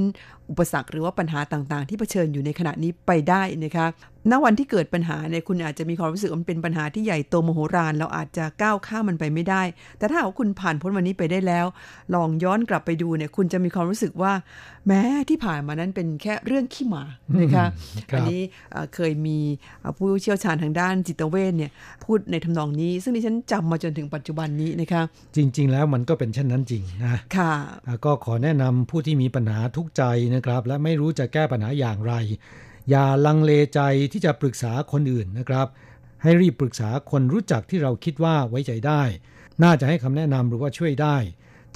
[0.51, 3.87] อุปสรรคหรือว่าปัญหาต่างๆ ที่เผชิญอยู่ในขณะนี้ไปได้นะคะ
[4.31, 9.61] ณวันที่เกิดปัญหาเนี่ยคุณอาจจะมีความรู้สึกมันเป็นปัญหาที่ใหญ่โตมโหฬารเราอาจจะก้าวข้ามมันไปไม่ได้
[9.97, 11.65] แต่ถ้าหากว่าคุณผ่านพ้นวันนี้ไปได้แล้ว
[12.15, 14.33] ลองย้อนกลับไปดูเนี่ยคุณจะมีความรู้สึกว่า
[14.87, 17.03] แม้ที่ผ่านมานั้นเป็นแค่เรื่องขี้หมา
[17.41, 17.65] นะคะ
[18.11, 19.37] ครับอันนี้เอ่อเคยมี
[19.79, 21.71] เอ่อผู้เชี่ยวชาญทางด้านจิตเวชเนี่ย
[22.03, 25.01] พูดในทำนองนี้ ซึ่งดิฉันจำมาจนถึงปัจจุบันนี้นะคะ
[25.35, 27.53] จริง ๆ แล้วมันก็เป็นเช่นนั้นจริงนะค่ะ
[27.87, 30.03] อ่าก็ขอแนะนำผู้ที่มีปัญหาทุกข์ใจ
[30.35, 32.13] นะครับ และไม่รู้จะแก้ปัญหาอย่างไร
[32.89, 33.79] อย่าลังเลใจ
[34.11, 35.67] ที่จะปรึกษาคนอื่นนะครับ
[36.23, 39.01] ให้รีบปรึกษาคนรู้จักที่เราคิดว่าไว้ใจได้
[39.63, 41.17] น่าจะให้คำแนะนำหรือว่าช่วยได้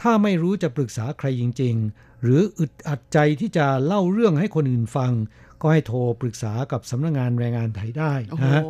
[0.01, 5.13] ถ้าไม่รู้จะปรึกษาใครจริงๆ หรืออึดอัดใจที่จะเล่าเรื่องให้คนอื่นฟัง
[5.61, 8.61] ก็ให้โทรปรึกษากับสำนักงานแรงงานไทยได้โอ้โหนะฮะ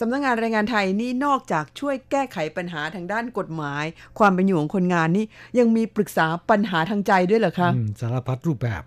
[0.00, 3.84] สำนักงานแรงงานไทยนี่นอกจากช่วยแก้ไขปัญหาทางด้านกฎหมาย
[4.18, 5.24] ความเป็นอยู่ของคนงานนี่
[5.58, 8.82] ยังมีปรึกษาปัญหาทางใจด้วยเหรอคะอืมสารพัดรูปแบบ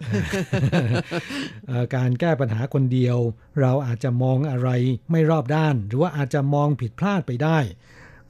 [1.67, 3.17] เอ่อการแก้ปัญหาคนเดียว
[3.61, 4.69] เราอาจจะมองอะไร
[5.11, 7.59] ไม่รอบด้าน หรือว่าอาจจะมองผิดพลาดไปได้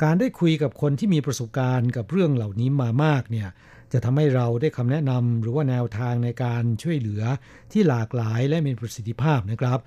[0.04, 3.50] การได้คุยกับคนที่มีประสบการณ์กับเรื่องเหล่านี้มามากเนี่ย
[3.94, 7.24] จะทำให้เราได้คำแนะนำหรือว่าแนวทางในการช่วยเหลือ
[7.72, 9.80] ที่หลากหลายและมีประสิทธิภาพนะครับ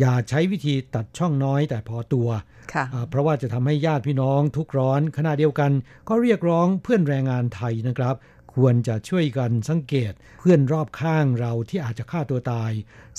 [0.00, 2.28] อย่าใช้วิธีตัดช่องน้อยแต่พอตัว
[2.72, 5.72] ค่ะอ่าเพราะว่าจะทำให้ญาติพี่น้องทุกข์ร้อนขณะเดียวกัน
[6.08, 8.14] ก็เรียกร้องเพื่อนแรงงานไทยนะครับ
[8.52, 12.72] คควรจะช่วยกันสังเกตเพื่อนรอบข้างเราที่อาจจะฆ่าตัวตาย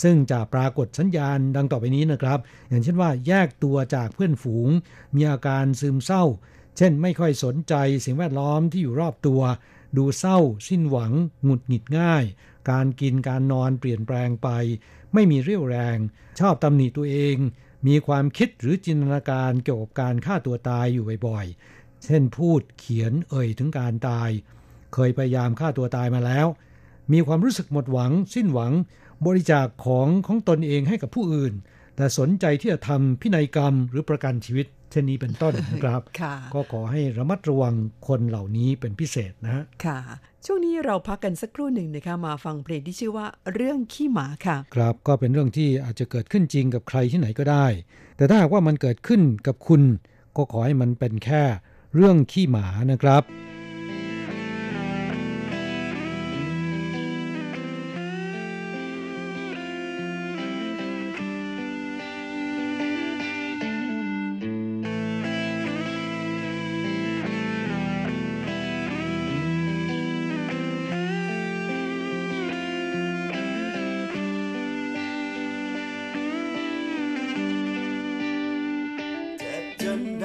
[0.04, 4.68] ซึ่งจะปรากฏสัญญาณดังต่อไปนี้นะครับ อย่างเช่นว่าแยกตัวจากเพื่อนฝูง
[5.16, 6.24] มีอาการซึมเศร้า
[6.78, 7.74] เช่นไม่ค่อยสนใจ
[8.06, 9.42] สิ่งแวดล้อมที่อยู่รอบตัว
[9.98, 11.14] ดูเศร้า สิ้นหวัง
[11.44, 12.24] หงุดหงิดง่าย
[12.72, 14.50] การกินการนอนเปลี่ยนแปลงไป
[15.14, 15.98] ไม่มีเรี่ยวแรง
[16.40, 17.38] ชอบตำหนิตัวเอง
[17.88, 24.30] มีความคิดหรือจินตนาการเกี่ยวกับการฆ่าตัวตายอยู่บ่อยๆ เช่นพูดเขียนเอ่ยถึงการตาย
[24.94, 26.48] เคยพยายามฆ่าตัวตายมาแล้ว
[27.14, 28.74] มีความรู้สึกหมดหวัง สิ้นหวัง
[29.26, 31.54] บริจาคของของตนเองให้กับผู้อื่น
[31.98, 37.76] แต่สนใจที่จะทำพินัยกรรมหรือประกันชีวิต เช่นนี้เป็นต้นนะครับค่ะก็ขอให้ระมัดระวัง
[38.08, 40.00] คนเหล่านี้เป็นพิเศษนะฮะค่ะ
[40.46, 47.66] ช่วงนี้เราพักกันสักครู่หนึ่งนะคะมาฟังเพลงที่ชื่อว่าเรื่องขี้หมาค่ะ ครับก็เป็นเรื่องที่อาจจะเกิดขึ้นจริงกับใครที่ไหนก็ได้
[48.18, 49.82] แต่ถ้าหากว่ามันเกิดขึ้นกับคุณ
[50.38, 51.44] ก็ขอให้มันเป็นแค่
[51.96, 53.24] เรื่องขี้หมานะครับ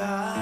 [0.03, 0.41] จ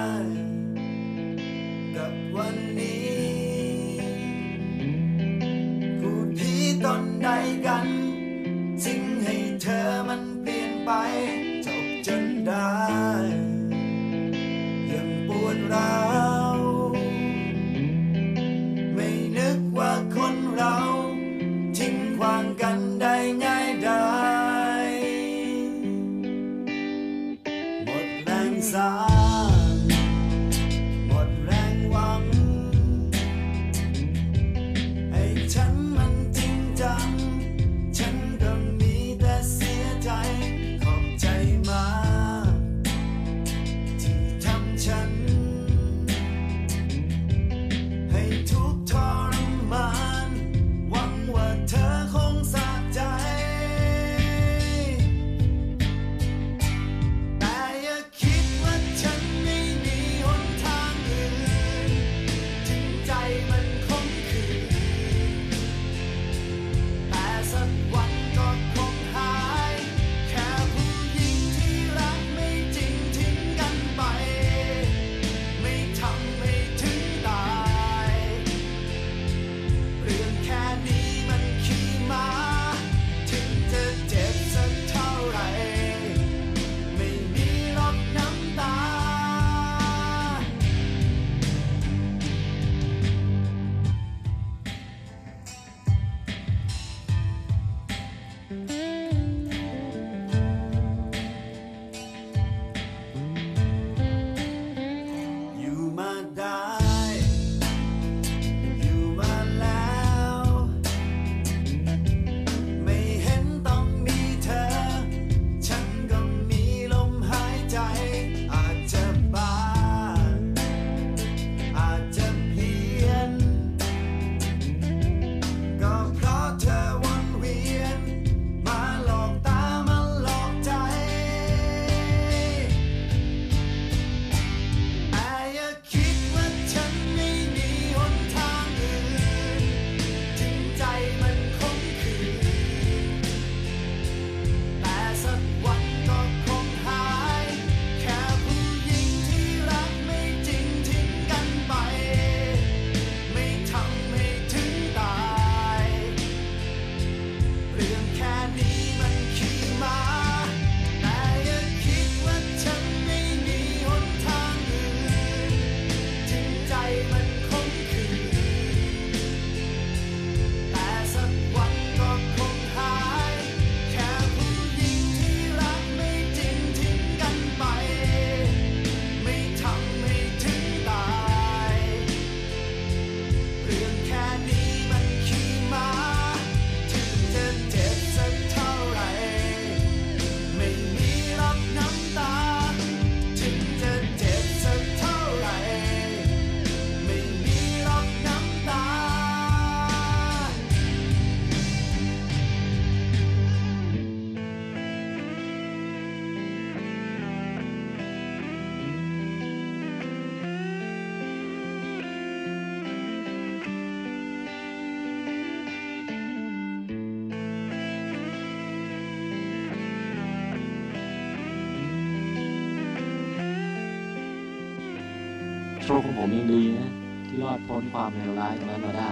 [225.91, 226.91] รกของผมยังดีนะ
[227.27, 229.11] ที่รอดพ้นความเลวร้ายตรงนั้นมาได้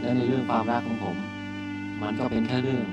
[0.00, 1.16] และในเรื่องความรักของผม
[2.00, 2.86] มันก็เป็นแค่เรื่อง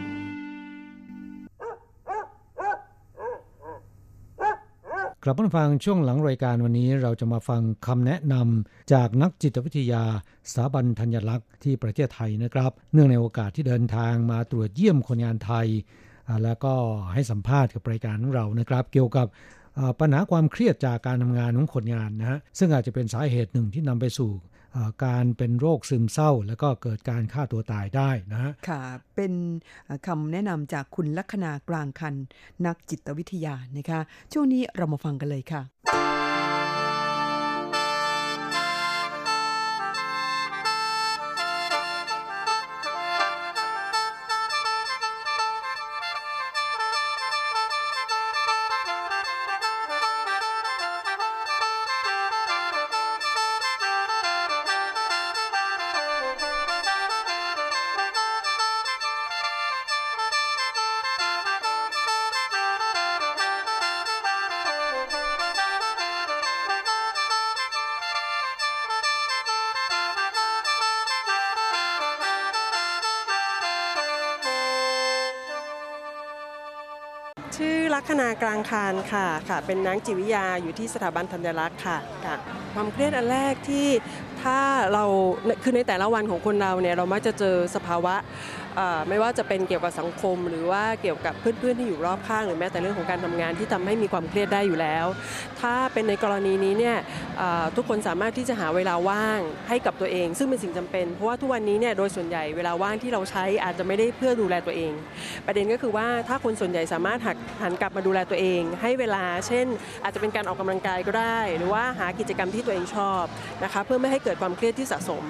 [5.24, 10.04] กลับมาฟังช่วงหลังรายการวันนี้เราจะมาฟังคำแนะนำจากนักจิตวิทยา
[10.50, 15.68] สถาบันธัญลักษณ์ที่ประเทศไทยนะครับ เนื่องในโอกาสที่เดินทางมาตรวจเยี่ยมคนงานไทย
[16.44, 16.74] แล้วก็
[17.14, 19.28] ให้สัมภาษณ์กับรายการของเรานะครับ เกี่ยวกับ
[20.00, 24.32] ปัญหาความเครียดจากการทำงานของคนงานนะฮะซึ่งอาจจะเป็นสาเหตุหนึ่งที่นำไปสู่
[25.06, 28.82] การเป็นโรคซึมเศร้า แล้วก็เกิดการฆ่าตัวตายได้นะฮะค่ะ
[29.16, 29.34] เป็น
[30.08, 32.16] คำแนะนำจากคุณลัคนากลางคัน
[32.66, 34.00] นักจิตวิทยานะคะ
[34.34, 35.62] ช่วงนี้เรามาฟังกันเลยค่ะ
[79.66, 82.36] เป็นนักจิตวิทยาอยู่ที่สถาบันธัญรักษ์ค่ะค่ะ
[82.74, 83.88] ความเครียดอันแรกที่
[84.42, 84.60] ถ้า
[84.94, 85.04] เรา
[85.64, 88.16] คือในแต่ละวันของคนเราเนี่ยเรามักจะเจอสภาวะ
[89.10, 95.06] ไม่ว่าจะเป็นเกี่ยวกับสังคม หรือว่าเกี่ยวกับเพื่อนๆที่อยู่รอบข้างหรือแม้แต่เรื่องของการทำงานที่ทำให้มีความเครียดได้อยู่แล้ว
[95.62, 96.98] ถ้าเป็นในกรณีนี้เนี่ย
[97.76, 104.94] ทุกคนสามารถที่จะหาเวลาว่างให้กับตัวเอง ซึ่งเป็นสิ่งจำเป็น เพราะว่าทุกวันนี้เนี่ยโดยส่วนใหญ่เวลาว่างที่เราใช้อาจจะไม่ได้เพื่อดูแลตัวเอง
[105.46, 109.68] ประเด็นก็คือว่าถ้าคนส่วนใหญ่สามารถหักหันกลับมาดูแลตัวเอง ให้เวลา เช่น
[110.04, 113.24] อาจจะเป็นการออกกำลังกายก็ได้ หรือว่าหากิจกรรมที่ตัวเองชอบ
[113.64, 115.24] นะคะเพื่อไม่ให้เกิดความเครียดที่สะสม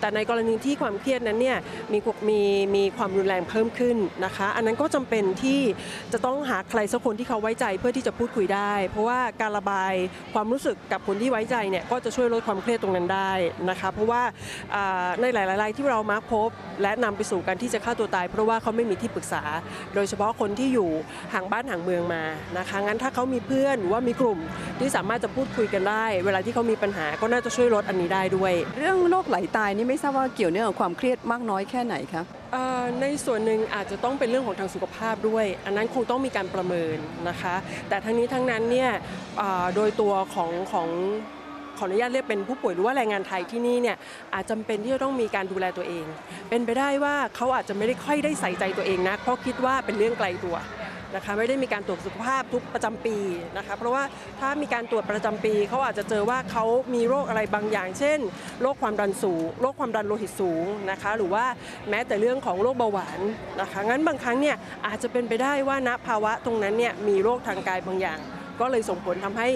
[0.00, 1.58] แต่ในกรณีที่ความเครียดนั้นเนี่ย
[1.92, 2.40] มีมี
[2.74, 5.60] มีความรุนแรงเพิ่มขึ้นนะคะ อันนั้นก็จำเป็นที่
[6.12, 9.92] จะต้องหาใครสักคนที่เขาไว้ใจเพื่อที่จะพูดคุยได้ เพราะว่าการระบาย
[10.34, 13.32] ความรู้สึกกับคนที่ไว้ใจเนี่ยก็จะช่วยลดความเครียดตรงนั้นได้
[13.70, 14.22] นะคะเพราะว่า
[14.74, 16.48] อ่าในหลายๆรายที่เรามักพบ
[16.82, 19.42] และนำไปสู่การที่จะฆ่าตัวตาย เพราะว่าเขาไม่มีที่ปรึกษา
[19.94, 20.90] โดยเฉพาะคนที่อยู่
[21.34, 22.22] ห่างบ้านห่างเมืองมา
[22.58, 24.38] นะคะงั้นถ้าเขามีเพื่อนหรือว่ามีกลุ่ม
[24.80, 32.22] ที่สามารถจะพูดคุยกันได้ เวลาที่เขามีปัญหาก็น่าจะช่วยลดอันนี้ได้ด้วย เรื่องโรคไหลตายนี่ไม่ทราบว่าเกี่ยวเนื่องกับความเครียดมากน้อยแค่ไหนคะ
[32.52, 36.96] เอ่อในส่วนหนึ่งอาจจะต้องเป็นเรื่องของทางสุขภาพด้วย อันนั้นคงต้องมีการประเมิน
[37.28, 37.54] นะคะ
[37.88, 38.90] แต่ทั้งนี้ทั้งนั้นเนี่ย
[39.74, 40.88] โดยตัวของของ
[41.78, 43.96] ขออนุญาตเรียกเป็นผู้ป่วยหรือว่าแรงงานไทยที่นี่เนี่ย
[44.34, 46.06] อาจจำเป็นที่จะต้องมีการดูแลตัวเอง
[46.48, 50.56] เป็นไปได้ว่าเขาอาจจะไม่ได้ค่อยได้ใส่ใจตัวเองนะเพราะคิดว่าเป็นเรื่องไกลตัว
[51.14, 53.16] นะคะไม่ได้มีการตรวจสุขภาพทุกประจำปี
[53.56, 54.04] นะคะเพราะว่า
[54.40, 58.18] ถ้ามีการตรวจประจำปีเขาอาจจะเจอว่าเขามีโรคอะไรบางอย่าง เช่น
[58.62, 61.44] โรคความดันสูงโรคความดันโลหิตสูงนะคะหรือว่า
[61.90, 63.20] แม้แต่เรื่องของโรคเบาหวาน
[63.60, 64.56] นะคะงั้นบางครั้งเนี่ย
[64.86, 68.18] อาจจะเป็นไปได้ว่าณภาวะตรงนั้นเนี่ยมีโรคทางกายบางอย่าง
[68.60, 69.48] ก็เลยส่งผลทำให้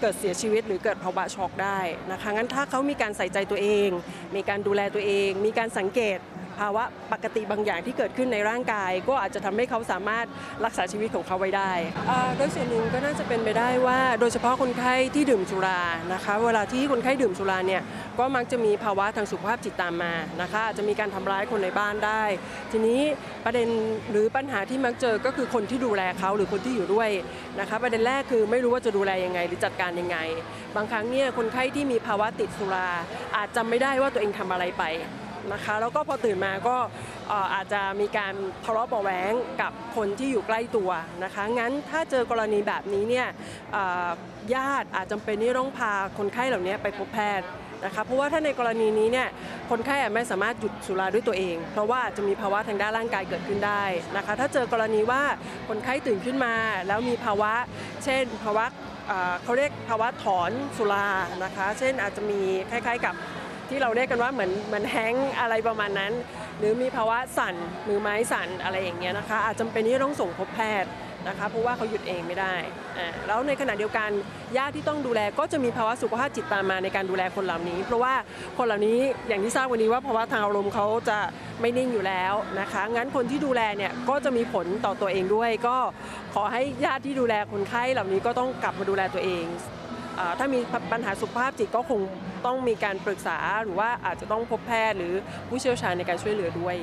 [0.00, 1.78] เกิดเสียชีวิตหรือเกิดภาวะช็อกได้
[2.12, 3.88] นะคะงั้นถ้าเขามีการใส่ใจตัวเอง
[4.36, 6.18] มีการดูแลตัวเอง มีการสังเกต
[6.58, 10.26] ภาวะปกติบางอย่างที่เกิดขึ้นในร่างกาย ก็อาจจะทำให้เขาสามารถ
[10.64, 11.72] รักษาชีวิตของเขาไว้ได้
[12.36, 15.80] โดยส่วนหนึ่งก็น่าจะเป็นไปได้ว่า โดยเฉพาะคนไข้ที่ดื่มสุรา
[16.12, 17.82] นะคะ เวลาที่คนไข้ดื่มสุราเนี่ย
[18.18, 22.22] ก็มักจะมีภาวะทางสุขภาพจิตตามมานะคะอาจจะมีการทำร้ายคนในบ้านได้
[22.72, 23.00] ทีนี้
[23.44, 23.68] ประเด็น
[24.10, 27.10] หรือปัญหาที่มักเจอก็คือคนที่ดูแลเขาหรือคนที่อยู่ด้วย
[27.60, 30.18] นะคะประเด็นแรกคือไม่รู้ว่าจะดูแลยังไงหรือจัดการยังไง
[30.76, 32.88] บางครั้งเนี่ยคนไข้ที่มีภาวะติดสุรา
[33.36, 34.84] อาจจำไม่ได้ว่าตัวเองทำอะไรไป
[35.52, 36.76] นะคะ แล้วก็พอตื่นมาก็
[37.54, 38.34] อาจจะมีการ
[38.64, 40.90] ทะเลาะเบาะแว้งกับคนที่อยู่ใกล้ตัว
[41.24, 43.28] นะคะ งั้นถ้าเจอกรณีแบบนี้เนี่ย
[44.54, 47.48] ญาติอาจจำเป็นที่ต้องพาคนไข้เหล่านี้ไปพบแพทย์
[47.84, 49.28] นะคะเพราะว่าถ้าในกรณีนี้เนี่ย
[49.70, 53.82] คนไข้ไม่สามารถหยุดสุราด้วยตัวเอง เพราะว่าจะมีภาวะทางด้านร่างกายเกิดขึ้นได้
[54.16, 55.22] นะคะ ถ้าเจอกรณีว่า
[55.68, 56.54] คนไข้ตื่นขึ้นมา
[56.86, 57.52] แล้วมีภาวะ
[58.04, 58.64] เช่น ภาวะ
[59.42, 61.08] เขาเรียกภาวะถอนสุรา
[61.44, 62.40] นะคะ เช่นอาจจะมี
[62.70, 63.14] คล้ายๆกับ
[63.68, 66.12] ที่เราเรียกกันว่าเหมือนเหมือนแฮงอะไรประมาณนั้น
[66.58, 67.54] หรือมีภาวะสั่น
[67.88, 70.90] มือไม้สั่นอะไรอย่างเงี้ยนะคะ อาจจำเป็นที่จะต้องส่งพบแพทย์
[71.28, 72.54] นะคะเพราะว่าเขาหยุดเองไม่ได้
[73.26, 74.10] แล้วในขณะเดียวกัน
[74.56, 78.14] ญาติที่ต้องดูแลก็จะมีภาวะสุขภาพจิตตามมาในการดูแลคนเหล่านี้ เพราะว่า
[78.58, 78.98] คนเหล่านี้
[79.28, 81.18] อย่างที่ทราบวันนี้ว่าภาวะทางอารมณ์เขาจะ
[81.60, 85.76] ไม่นิ่งอยู่แล้วนะคะงั้นคนที่ดูแลเนี่ยก็จะมีผลต่อตัวเองด้วย ก็
[86.34, 89.44] ขอให้ญาติที่ดูแลคนไข้เหล่านี้ก็ต้องกลับมาดูแลตัวเอง
[90.38, 90.60] ถ้ามี
[90.92, 92.00] ปัญหาสุขภาพจิตก็คง
[92.46, 95.12] ต้องมีการปรึกษาหรือว่าอาจจะต้องพบแพทย์หรือ
[95.48, 96.76] ผู้เชี่ยวชาญในการช่วยเหลือด้วย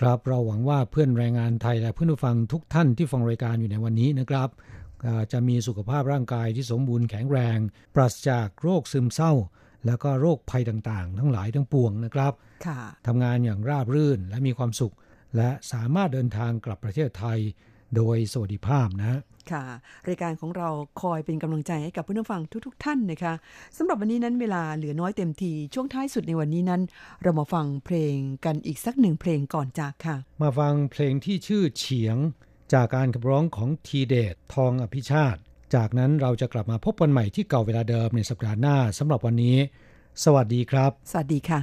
[0.00, 4.48] ครับเราหวังว่าเพื่อนแรงงานไทยและเพื่อนผู้ฟังทุกท่านที่ฟังรายการอยู่ในวันนี้นะครับ
[5.06, 7.58] อ่าจะมีสุขภาพร่างกายที่สมบูรณ์แข็งแรง
[7.94, 9.32] ปราศจากโรคซึมเศร้า
[9.86, 12.32] แล้วก็โรคภัยต่างๆ ทั้งหลายทั้งปวงนะครับ
[12.66, 14.94] ค่ะทำงานอย่างราบรื่นและมีความสุข
[15.36, 17.38] และสามารถเดินทางกลับประเทศไทย
[17.96, 19.20] โดยสวัสดิภาพนะ
[19.50, 19.64] ค่ะ
[20.08, 20.68] รายการของเรา
[21.02, 23.34] คอยเป็นกำลังใจให้กับผู้นฟังทุกๆท่านนะคะ
[23.76, 26.82] สำหรับวันนี้นั้นเวลาเหลือน้อยเต็มทีช่วงท้ายสุดในวันนี้นั้น
[27.22, 32.16] เรามาฟังเพลงกันอีกสักหนึ่งเพลงก่อนจากค่ะ มาฟังเพลงที่ชื่อเฉียง
[32.72, 35.40] จากการขับร้องของทีเดชทองอภิชาติ
[35.74, 39.56] จากนั้นเราจะกลับมาพบกันใหม่ที่เก่าเวลาเดิมในสัปดาห์หน้าสำหรับวันนี้
[40.24, 41.60] สวัสดีครับ สวัสดีค่ะ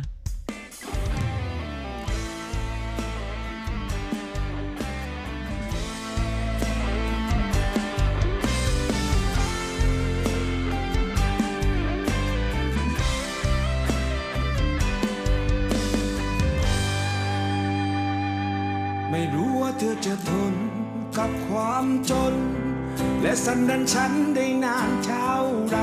[23.49, 25.33] สันดันฉันได้นานเท่า
[25.69, 25.77] ไร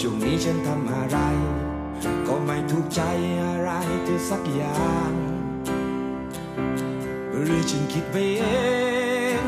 [0.00, 1.18] ช่วงนี้ฉันทำอะไร
[2.26, 3.00] ก็ไม่ถูกใจ
[3.42, 3.70] อะไร
[4.04, 5.12] เธอสักอย่าง
[7.32, 8.44] หรือฉันคิดไปเอ
[9.42, 9.44] ง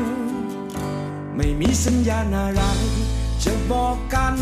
[1.35, 2.61] ไม่มีสัญญาณอะไร
[3.43, 4.35] จะบอกกัน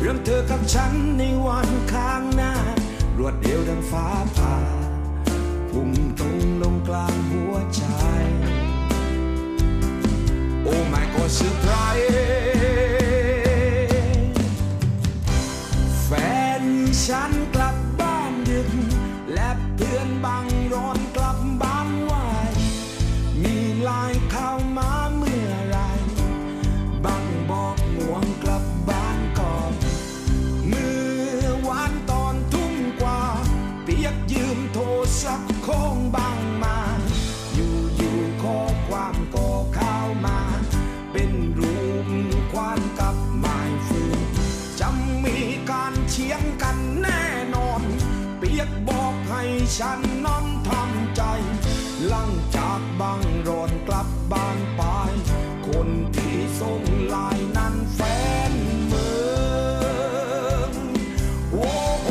[0.00, 2.52] เรื่องเธอกับฉันในวันข้างหน้า
[3.18, 4.06] รวดเร็วดังฟ้า
[4.36, 4.56] ผ่า
[5.70, 7.84] พุ่งตรงลงกลางหัวใจ
[10.64, 12.10] Oh my god เซอร์ไพรส์
[16.04, 16.10] แฟ
[16.62, 16.64] น
[17.04, 18.70] ฉันกลับบ้านดึก
[19.34, 22.12] และเพื่อนบางร้อนกลับบ้านไว
[23.42, 25.78] มีไลายเข้ามาเมื่อไร
[27.04, 29.72] บางบอกห่วงกลับบ้านก่อน
[30.68, 30.94] เมื่
[31.40, 33.22] อวานตอนทุ่มกว่า
[33.84, 34.84] เปียกยืมโทร
[35.22, 36.81] ศัพท์ของบางมา
[53.00, 54.82] บางรอนกลับบ้านไป
[55.66, 58.00] คนที่ส่งไลายนั้นแฟ
[58.50, 58.52] น
[58.86, 59.08] เมื
[60.52, 60.72] อง
[61.52, 61.70] โอ้
[62.02, 62.08] โห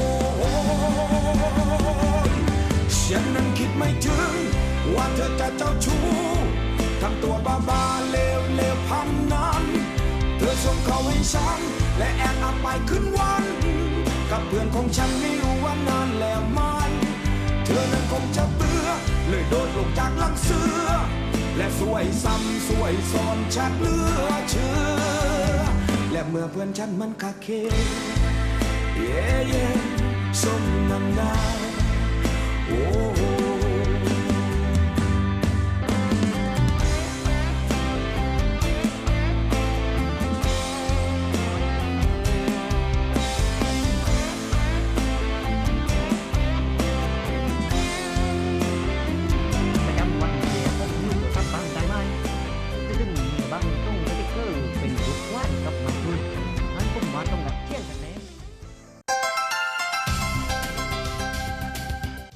[3.06, 4.34] ฉันนั้นคิดไม่ถึง
[4.96, 6.04] ว่าเธอจะเจ้าชู้
[7.02, 9.64] ทำตัวบ้าบาเลวเลวพันนั้น
[10.38, 11.60] เธอส่งเขาให้ฉัน
[11.98, 13.44] และแอบเอาไปขึ้นวัน
[14.32, 15.51] กับเพื่อนของฉันไม่รู้
[19.52, 20.88] โดดลงจากลังเสือ
[21.58, 24.74] และสวยซ้ำสวยซ้อนชัดเลือเชื่
[25.56, 25.62] อ
[26.12, 27.48] และเมื่อเพื่อนฉันมันคาเค
[28.96, 29.66] เย่เย่
[30.42, 31.34] สมน้ำหน้า
[32.68, 33.31] โอ้